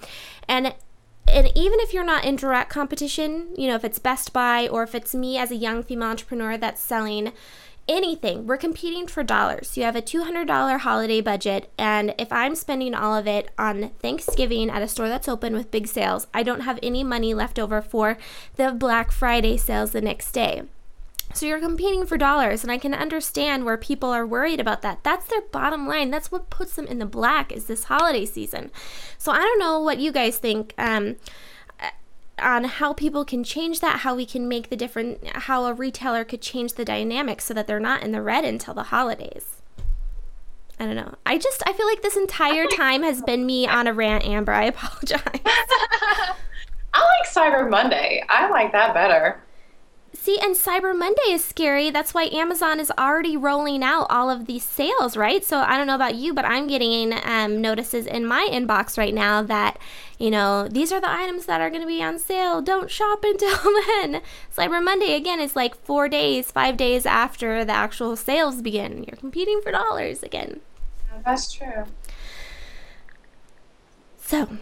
And 0.47 0.75
and 1.27 1.51
even 1.55 1.81
if 1.81 1.95
you're 1.95 2.05
not 2.05 2.27
in 2.27 2.37
direct 2.37 2.69
competition, 2.69 3.55
you 3.57 3.69
know, 3.69 3.77
if 3.77 3.85
it's 3.85 3.99
Best 3.99 4.35
Buy 4.35 4.69
or 4.69 4.83
if 4.83 4.95
it's 4.95 5.15
me 5.15 5.39
as 5.39 5.51
a 5.51 5.57
young 5.57 5.83
female 5.83 6.11
entrepreneur 6.11 6.59
that's 6.59 6.83
selling 6.83 7.33
anything. 7.89 8.47
We're 8.47 8.59
competing 8.59 9.07
for 9.07 9.23
dollars. 9.23 9.77
You 9.77 9.85
have 9.85 9.97
a 9.97 10.03
$200 10.03 10.79
holiday 10.81 11.21
budget, 11.21 11.73
and 11.79 12.15
if 12.19 12.31
I'm 12.33 12.55
spending 12.55 12.95
all 12.95 13.17
of 13.17 13.27
it 13.27 13.51
on 13.59 13.91
Thanksgiving 14.01 14.71
at 14.71 14.83
a 14.83 14.89
store 14.89 15.09
that's 15.09 15.29
open 15.29 15.55
with 15.55 15.71
big 15.71 15.87
sales, 15.89 16.27
I 16.35 16.43
don't 16.43 16.61
have 16.61 16.79
any 16.83 17.03
money 17.03 17.35
left 17.35 17.59
over 17.59 17.81
for 17.81 18.19
the 18.57 18.73
Black 18.73 19.11
Friday 19.11 19.57
sales 19.57 19.93
the 19.93 20.01
next 20.01 20.33
day. 20.33 20.63
So 21.35 21.47
you're 21.47 21.61
competing 21.61 22.07
for 22.07 22.17
dollars, 22.17 22.63
and 22.63 22.71
I 22.71 22.79
can 22.79 22.95
understand 22.95 23.65
where 23.65 23.77
people 23.77 24.11
are 24.11 24.27
worried 24.27 24.61
about 24.61 24.83
that. 24.83 25.03
That's 25.03 25.27
their 25.27 25.41
bottom 25.41 25.87
line. 25.87 26.11
That's 26.11 26.31
what 26.31 26.51
puts 26.51 26.75
them 26.75 26.87
in 26.87 26.99
the 26.99 27.07
black 27.07 27.53
is 27.53 27.67
this 27.67 27.85
holiday 27.85 28.27
season. 28.27 28.71
So 29.19 29.33
I 29.33 29.41
don't 29.41 29.59
know 29.59 29.81
what 29.81 29.99
you 29.99 30.13
guys 30.13 30.39
think. 30.39 30.75
Um, 30.79 31.17
on 32.39 32.65
how 32.65 32.93
people 32.93 33.25
can 33.25 33.45
change 33.45 33.81
that, 33.81 34.01
how 34.01 34.15
we 34.15 34.27
can 34.27 34.49
make 34.49 34.69
the 34.69 34.77
different, 34.77 35.25
how 35.29 35.65
a 35.67 35.75
retailer 35.75 36.25
could 36.25 36.41
change 36.41 36.75
the 36.75 36.85
dynamics 36.85 37.45
so 37.45 37.55
that 37.55 37.67
they're 37.67 37.79
not 37.79 38.03
in 38.03 38.13
the 38.13 38.23
red 38.23 38.45
until 38.45 38.75
the 38.75 38.85
holidays. 38.85 39.63
I 40.81 40.87
don't 40.87 40.97
know. 40.97 41.15
I 41.25 41.39
just 41.39 41.63
I 41.67 41.73
feel 41.73 41.87
like 41.87 42.03
this 42.03 42.17
entire 42.17 42.67
time 42.67 43.03
has 43.05 43.23
been 43.23 43.47
me 43.47 43.69
on 43.69 43.87
a 43.87 43.93
rant, 43.93 44.25
Amber. 44.25 44.53
I 44.53 44.65
apologize. 44.65 45.21
I 45.45 46.35
like 46.95 47.31
Cyber 47.31 47.71
Monday. 47.71 48.25
I 48.29 48.49
like 48.51 48.73
that 48.73 48.93
better. 48.93 49.41
See, 50.23 50.39
and 50.39 50.55
Cyber 50.55 50.97
Monday 50.97 51.31
is 51.31 51.45
scary. 51.45 51.91
That's 51.91 52.15
why 52.15 52.27
Amazon 52.27 52.79
is 52.79 52.93
already 52.97 53.37
rolling 53.37 53.83
out 53.83 54.07
all 54.09 54.31
of 54.31 54.47
these 54.47 54.63
sales, 54.63 55.17
right? 55.17 55.45
So 55.45 55.59
I 55.59 55.77
don't 55.77 55.89
know 55.89 55.97
about 55.97 56.15
you, 56.15 56.33
but 56.33 56.45
I'm 56.45 56.69
getting 56.69 57.13
um, 57.25 57.61
notices 57.61 58.07
in 58.07 58.25
my 58.25 58.49
inbox 58.49 58.97
right 58.97 59.13
now 59.13 59.43
that, 59.43 59.81
you 60.21 60.31
know, 60.31 60.69
these 60.69 60.93
are 60.93 61.01
the 61.01 61.11
items 61.11 61.47
that 61.47 61.61
are 61.61 61.71
going 61.71 61.83
to 61.83 61.89
be 61.89 62.01
on 62.01 62.21
sale. 62.21 62.63
Don't 62.63 62.89
shop 62.89 63.25
until 63.25 63.59
then. 63.89 64.23
Cyber 64.57 64.81
Monday, 64.81 65.17
again, 65.17 65.41
is 65.41 65.57
like 65.57 65.75
four 65.75 66.09
days, 66.09 66.53
five 66.53 66.77
days 66.77 67.05
after 67.05 67.65
the 67.65 67.73
actual 67.73 68.15
sales 68.15 68.63
begin. 68.63 69.03
You're 69.03 69.17
competing 69.17 69.61
for 69.61 69.73
dollars 69.73 70.23
again. 70.23 70.61
That's 71.25 71.53
true. 71.53 71.87
So, 74.21 74.57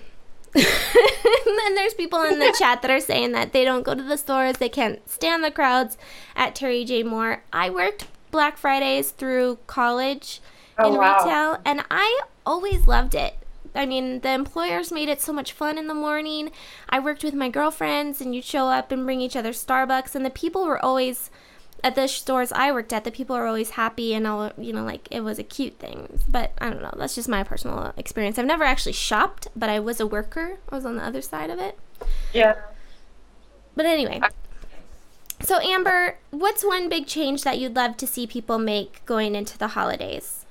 and 0.54 1.58
then 1.58 1.74
there's 1.74 1.94
people 1.94 2.22
in 2.22 2.38
the 2.38 2.54
chat 2.58 2.82
that 2.82 2.90
are 2.90 3.00
saying 3.00 3.32
that 3.32 3.52
they 3.52 3.64
don't 3.64 3.84
go 3.84 3.94
to 3.94 4.02
the 4.02 4.16
stores, 4.16 4.56
they 4.58 4.68
can't 4.68 5.08
stand 5.08 5.44
the 5.44 5.50
crowds 5.50 5.96
at 6.34 6.54
Terry 6.54 6.84
J. 6.84 7.02
Moore. 7.02 7.44
I 7.52 7.70
worked 7.70 8.06
Black 8.30 8.56
Fridays 8.56 9.10
through 9.10 9.58
college 9.66 10.40
oh, 10.78 10.88
in 10.88 10.98
wow. 10.98 11.18
retail, 11.18 11.60
and 11.64 11.84
I 11.90 12.20
always 12.44 12.86
loved 12.86 13.14
it. 13.14 13.34
I 13.74 13.86
mean, 13.86 14.20
the 14.20 14.32
employers 14.32 14.90
made 14.90 15.08
it 15.08 15.20
so 15.20 15.32
much 15.32 15.52
fun 15.52 15.78
in 15.78 15.86
the 15.86 15.94
morning. 15.94 16.50
I 16.88 16.98
worked 16.98 17.22
with 17.22 17.34
my 17.34 17.48
girlfriends, 17.48 18.20
and 18.20 18.34
you'd 18.34 18.44
show 18.44 18.66
up 18.66 18.90
and 18.90 19.04
bring 19.04 19.20
each 19.20 19.36
other 19.36 19.52
Starbucks, 19.52 20.14
and 20.14 20.24
the 20.24 20.30
people 20.30 20.66
were 20.66 20.84
always 20.84 21.30
at 21.82 21.94
the 21.94 22.06
stores 22.06 22.52
I 22.52 22.72
worked 22.72 22.92
at, 22.92 23.04
the 23.04 23.10
people 23.10 23.36
are 23.36 23.46
always 23.46 23.70
happy 23.70 24.14
and 24.14 24.26
all, 24.26 24.52
you 24.58 24.72
know, 24.72 24.84
like 24.84 25.08
it 25.10 25.20
was 25.20 25.38
a 25.38 25.42
cute 25.42 25.78
thing. 25.78 26.20
But 26.28 26.52
I 26.58 26.70
don't 26.70 26.82
know. 26.82 26.94
That's 26.96 27.14
just 27.14 27.28
my 27.28 27.42
personal 27.42 27.92
experience. 27.96 28.38
I've 28.38 28.46
never 28.46 28.64
actually 28.64 28.92
shopped, 28.92 29.48
but 29.56 29.68
I 29.68 29.80
was 29.80 30.00
a 30.00 30.06
worker. 30.06 30.58
I 30.70 30.74
was 30.74 30.84
on 30.84 30.96
the 30.96 31.04
other 31.04 31.22
side 31.22 31.50
of 31.50 31.58
it. 31.58 31.78
Yeah. 32.32 32.56
But 33.76 33.86
anyway. 33.86 34.20
So, 35.42 35.58
Amber, 35.60 36.18
what's 36.30 36.64
one 36.64 36.88
big 36.88 37.06
change 37.06 37.42
that 37.44 37.58
you'd 37.58 37.74
love 37.74 37.96
to 37.98 38.06
see 38.06 38.26
people 38.26 38.58
make 38.58 39.04
going 39.06 39.34
into 39.34 39.56
the 39.56 39.68
holidays? 39.68 40.44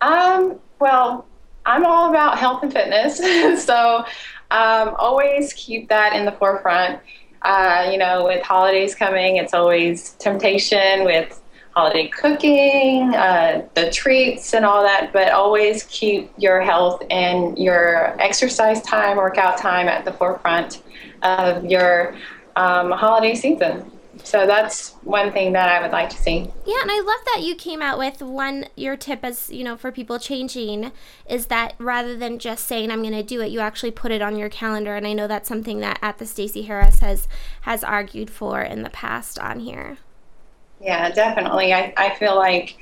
Um, 0.00 0.60
well, 0.78 1.26
I'm 1.66 1.84
all 1.84 2.10
about 2.10 2.38
health 2.38 2.62
and 2.62 2.72
fitness. 2.72 3.18
so, 3.64 4.04
um, 4.50 4.94
always 4.98 5.52
keep 5.54 5.88
that 5.88 6.14
in 6.14 6.24
the 6.24 6.32
forefront 6.32 7.00
uh, 7.44 7.88
you 7.90 7.98
know, 7.98 8.24
with 8.24 8.42
holidays 8.42 8.94
coming, 8.94 9.36
it's 9.36 9.54
always 9.54 10.10
temptation 10.12 11.04
with 11.04 11.40
holiday 11.72 12.08
cooking, 12.08 13.14
uh, 13.14 13.66
the 13.74 13.90
treats, 13.90 14.54
and 14.54 14.64
all 14.64 14.82
that, 14.82 15.12
but 15.12 15.32
always 15.32 15.82
keep 15.84 16.30
your 16.38 16.60
health 16.62 17.02
and 17.10 17.58
your 17.58 18.20
exercise 18.20 18.80
time, 18.82 19.16
workout 19.16 19.58
time 19.58 19.88
at 19.88 20.04
the 20.04 20.12
forefront 20.12 20.82
of 21.22 21.64
your 21.64 22.16
um, 22.56 22.92
holiday 22.92 23.34
season. 23.34 23.90
So 24.24 24.46
that's 24.46 24.92
one 25.02 25.32
thing 25.32 25.52
that 25.52 25.68
I 25.68 25.82
would 25.82 25.92
like 25.92 26.08
to 26.08 26.16
see. 26.16 26.50
Yeah, 26.66 26.80
and 26.80 26.90
I 26.90 26.96
love 26.96 27.24
that 27.26 27.42
you 27.42 27.54
came 27.54 27.82
out 27.82 27.98
with 27.98 28.22
one 28.22 28.66
your 28.74 28.96
tip 28.96 29.20
as, 29.22 29.50
you 29.50 29.62
know, 29.62 29.76
for 29.76 29.92
people 29.92 30.18
changing 30.18 30.92
is 31.28 31.46
that 31.46 31.74
rather 31.78 32.16
than 32.16 32.38
just 32.38 32.66
saying 32.66 32.90
I'm 32.90 33.02
going 33.02 33.12
to 33.12 33.22
do 33.22 33.42
it, 33.42 33.50
you 33.50 33.60
actually 33.60 33.90
put 33.90 34.10
it 34.10 34.22
on 34.22 34.36
your 34.36 34.48
calendar 34.48 34.96
and 34.96 35.06
I 35.06 35.12
know 35.12 35.26
that's 35.26 35.46
something 35.46 35.80
that 35.80 35.98
at 36.00 36.16
the 36.16 36.24
Stacey 36.24 36.62
Harris 36.62 37.00
has 37.00 37.28
has 37.62 37.84
argued 37.84 38.30
for 38.30 38.62
in 38.62 38.82
the 38.82 38.90
past 38.90 39.38
on 39.38 39.60
here. 39.60 39.98
Yeah, 40.80 41.10
definitely. 41.10 41.74
I, 41.74 41.92
I 41.96 42.14
feel 42.14 42.34
like 42.34 42.78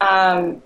um, 0.00 0.62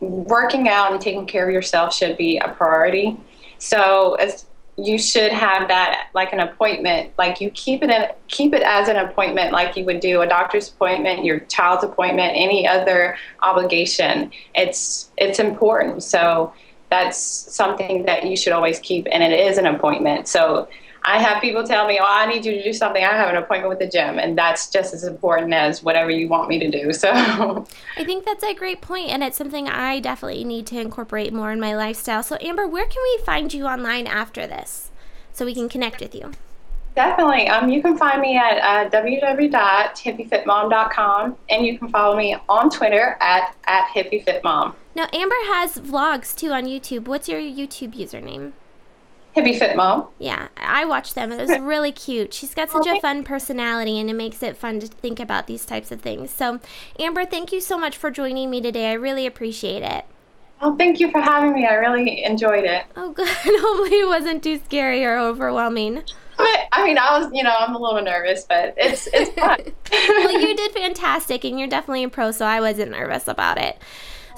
working 0.00 0.68
out 0.68 0.92
and 0.92 1.00
taking 1.00 1.26
care 1.26 1.48
of 1.48 1.54
yourself 1.54 1.94
should 1.94 2.18
be 2.18 2.36
a 2.36 2.48
priority. 2.48 3.16
So 3.58 4.14
as 4.16 4.44
you 4.78 4.96
should 4.96 5.32
have 5.32 5.66
that 5.66 6.08
like 6.14 6.32
an 6.32 6.38
appointment 6.38 7.10
like 7.18 7.40
you 7.40 7.50
keep 7.50 7.82
it 7.82 7.90
in, 7.90 8.06
keep 8.28 8.54
it 8.54 8.62
as 8.62 8.88
an 8.88 8.96
appointment 8.96 9.52
like 9.52 9.76
you 9.76 9.84
would 9.84 9.98
do 9.98 10.22
a 10.22 10.26
doctor's 10.26 10.68
appointment 10.68 11.24
your 11.24 11.40
child's 11.40 11.82
appointment 11.82 12.32
any 12.36 12.66
other 12.66 13.16
obligation. 13.42 14.30
It's 14.54 15.10
it's 15.16 15.40
important. 15.40 16.04
So 16.04 16.52
that's 16.90 17.18
something 17.18 18.04
that 18.04 18.24
you 18.24 18.36
should 18.36 18.52
always 18.52 18.78
keep 18.78 19.08
and 19.10 19.22
it 19.22 19.38
is 19.38 19.58
an 19.58 19.66
appointment. 19.66 20.28
So 20.28 20.68
I 21.02 21.20
have 21.20 21.40
people 21.40 21.64
tell 21.64 21.86
me, 21.86 21.98
"Oh, 22.00 22.06
I 22.06 22.26
need 22.26 22.44
you 22.44 22.52
to 22.52 22.62
do 22.62 22.72
something." 22.72 23.04
I 23.04 23.12
have 23.12 23.28
an 23.28 23.36
appointment 23.36 23.70
with 23.70 23.78
the 23.78 23.88
gym, 23.88 24.18
and 24.18 24.36
that's 24.36 24.70
just 24.70 24.94
as 24.94 25.04
important 25.04 25.54
as 25.54 25.82
whatever 25.82 26.10
you 26.10 26.28
want 26.28 26.48
me 26.48 26.58
to 26.58 26.70
do. 26.70 26.92
So, 26.92 27.10
I 27.96 28.04
think 28.04 28.24
that's 28.24 28.44
a 28.44 28.54
great 28.54 28.80
point, 28.80 29.10
and 29.10 29.22
it's 29.22 29.36
something 29.36 29.68
I 29.68 30.00
definitely 30.00 30.44
need 30.44 30.66
to 30.68 30.80
incorporate 30.80 31.32
more 31.32 31.52
in 31.52 31.60
my 31.60 31.76
lifestyle. 31.76 32.22
So, 32.22 32.36
Amber, 32.40 32.66
where 32.66 32.86
can 32.86 33.02
we 33.02 33.24
find 33.24 33.52
you 33.54 33.66
online 33.66 34.06
after 34.06 34.46
this, 34.46 34.90
so 35.32 35.44
we 35.44 35.54
can 35.54 35.68
connect 35.68 36.00
with 36.00 36.14
you? 36.14 36.32
Definitely. 36.98 37.48
Um, 37.48 37.68
you 37.68 37.80
can 37.80 37.96
find 37.96 38.20
me 38.20 38.36
at 38.36 38.58
uh, 38.58 38.90
www.hippiefitmom.com, 38.90 41.36
and 41.48 41.64
you 41.64 41.78
can 41.78 41.88
follow 41.90 42.16
me 42.16 42.36
on 42.48 42.68
Twitter 42.70 43.16
at 43.20 43.54
at 43.68 43.86
hippiefitmom. 43.94 44.74
Now, 44.96 45.06
Amber 45.12 45.36
has 45.46 45.78
vlogs 45.78 46.34
too 46.34 46.50
on 46.50 46.64
YouTube. 46.64 47.06
What's 47.06 47.28
your 47.28 47.40
YouTube 47.40 47.94
username? 47.94 48.50
Hippie 49.38 49.58
Fit 49.58 49.76
Mom. 49.76 50.08
Yeah, 50.18 50.48
I 50.56 50.84
watched 50.84 51.14
them. 51.14 51.32
It 51.32 51.40
was 51.40 51.58
really 51.58 51.92
cute. 51.92 52.34
She's 52.34 52.54
got 52.54 52.70
such 52.70 52.86
a 52.86 53.00
fun 53.00 53.24
personality, 53.24 53.98
and 53.98 54.10
it 54.10 54.14
makes 54.14 54.42
it 54.42 54.56
fun 54.56 54.80
to 54.80 54.86
think 54.86 55.20
about 55.20 55.46
these 55.46 55.64
types 55.64 55.90
of 55.92 56.00
things. 56.00 56.30
So, 56.30 56.60
Amber, 56.98 57.24
thank 57.24 57.52
you 57.52 57.60
so 57.60 57.78
much 57.78 57.96
for 57.96 58.10
joining 58.10 58.50
me 58.50 58.60
today. 58.60 58.90
I 58.90 58.94
really 58.94 59.26
appreciate 59.26 59.82
it. 59.82 60.04
Oh, 60.60 60.76
thank 60.76 60.98
you 60.98 61.10
for 61.10 61.20
having 61.20 61.52
me. 61.52 61.66
I 61.66 61.74
really 61.74 62.24
enjoyed 62.24 62.64
it. 62.64 62.84
Oh, 62.96 63.12
good. 63.14 63.28
Hopefully, 63.28 64.00
it 64.00 64.08
wasn't 64.08 64.42
too 64.42 64.60
scary 64.64 65.04
or 65.04 65.18
overwhelming. 65.18 66.02
I 66.78 66.84
mean, 66.84 66.98
I 66.98 67.18
was, 67.18 67.30
you 67.32 67.42
know, 67.42 67.54
I'm 67.58 67.74
a 67.74 67.78
little 67.78 68.00
nervous, 68.02 68.44
but 68.44 68.74
it's 68.76 69.08
it's 69.12 69.30
fun. 69.30 69.58
well, 69.92 70.40
you 70.40 70.56
did 70.56 70.72
fantastic, 70.72 71.44
and 71.44 71.58
you're 71.58 71.68
definitely 71.68 72.04
a 72.04 72.08
pro, 72.08 72.30
so 72.30 72.46
I 72.46 72.60
wasn't 72.60 72.92
nervous 72.92 73.26
about 73.26 73.58
it. 73.58 73.80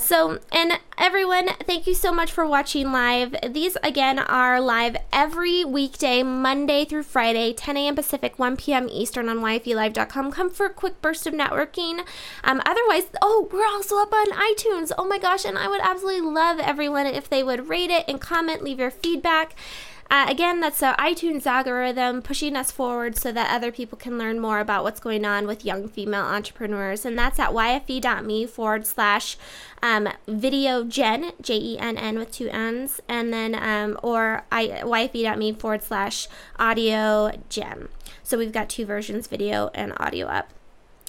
So, 0.01 0.41
and 0.51 0.81
everyone, 0.99 1.49
thank 1.67 1.87
you 1.87 1.95
so 1.95 2.11
much 2.11 2.33
for 2.33 2.47
watching 2.47 2.91
live. 2.91 3.37
These, 3.47 3.77
again, 3.85 4.19
are 4.19 4.61
live 4.61 4.97
every 5.13 5.65
weekday, 5.65 6.23
Monday 6.23 6.85
through 6.87 7.05
Friday, 7.05 7.53
10 7.53 7.77
a.m. 7.77 7.95
Pacific, 7.95 8.39
1 8.39 8.57
p.m. 8.57 8.89
Eastern 8.91 9.29
on 9.29 9.39
YFELive.com. 9.39 10.33
Come 10.33 10.51
for 10.51 10.67
a 10.67 10.73
quick 10.73 11.01
burst 11.03 11.27
of 11.27 11.35
networking. 11.35 12.05
Um, 12.43 12.63
otherwise, 12.65 13.09
oh, 13.23 13.49
we're 13.53 13.67
also 13.67 13.99
up 13.99 14.13
on 14.13 14.33
iTunes. 14.33 14.91
Oh 14.97 15.05
my 15.05 15.19
gosh, 15.19 15.45
and 15.45 15.59
I 15.59 15.69
would 15.69 15.83
absolutely 15.83 16.29
love 16.29 16.59
everyone 16.59 17.07
if 17.07 17.29
they 17.29 17.45
would 17.45 17.69
rate 17.69 17.91
it 17.91 18.07
and 18.09 18.21
comment, 18.21 18.65
leave 18.65 18.81
your 18.81 18.91
feedback. 18.91 19.55
Uh, 20.13 20.27
again, 20.29 20.59
that's 20.59 20.81
the 20.81 20.95
iTunes 20.99 21.47
algorithm 21.47 22.21
pushing 22.21 22.57
us 22.57 22.73
forward 22.73 23.17
so 23.17 23.31
that 23.31 23.55
other 23.55 23.71
people 23.71 23.97
can 23.97 24.19
learn 24.19 24.41
more 24.41 24.59
about 24.59 24.83
what's 24.83 24.99
going 24.99 25.25
on 25.25 25.47
with 25.47 25.65
young 25.65 25.87
female 25.87 26.25
entrepreneurs. 26.25 27.05
And 27.05 27.17
that's 27.17 27.39
at 27.39 27.51
yfe.me 27.51 28.47
forward 28.47 28.87
slash 28.87 29.39
um, 29.83 30.09
video 30.27 30.83
Jenn, 30.83 31.31
J 31.41 31.57
E 31.57 31.79
N 31.79 31.97
N 31.97 32.19
with 32.19 32.33
two 32.33 32.49
N's, 32.49 33.01
and 33.09 33.33
then, 33.33 33.55
um, 33.55 33.97
or 34.03 34.43
I, 34.51 34.83
yfe.me 34.83 35.53
forward 35.53 35.85
slash 35.85 36.27
audio 36.59 37.31
gem. 37.49 37.89
So 38.25 38.37
we've 38.37 38.53
got 38.53 38.69
two 38.69 38.87
versions, 38.87 39.29
video 39.29 39.71
and 39.75 39.93
audio 39.99 40.27
up. 40.27 40.51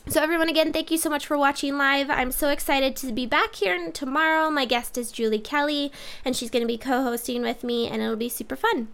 So, 0.07 0.21
everyone, 0.21 0.49
again, 0.49 0.73
thank 0.73 0.89
you 0.89 0.97
so 0.97 1.09
much 1.09 1.27
for 1.27 1.37
watching 1.37 1.77
live. 1.77 2.09
I'm 2.09 2.31
so 2.31 2.49
excited 2.49 2.95
to 2.97 3.11
be 3.11 3.25
back 3.27 3.55
here 3.55 3.91
tomorrow. 3.91 4.49
My 4.49 4.65
guest 4.65 4.97
is 4.97 5.11
Julie 5.11 5.39
Kelly, 5.39 5.91
and 6.25 6.35
she's 6.35 6.49
going 6.49 6.63
to 6.63 6.67
be 6.67 6.77
co 6.77 7.03
hosting 7.03 7.43
with 7.43 7.63
me, 7.63 7.87
and 7.87 8.01
it'll 8.01 8.15
be 8.15 8.27
super 8.27 8.55
fun. 8.55 8.87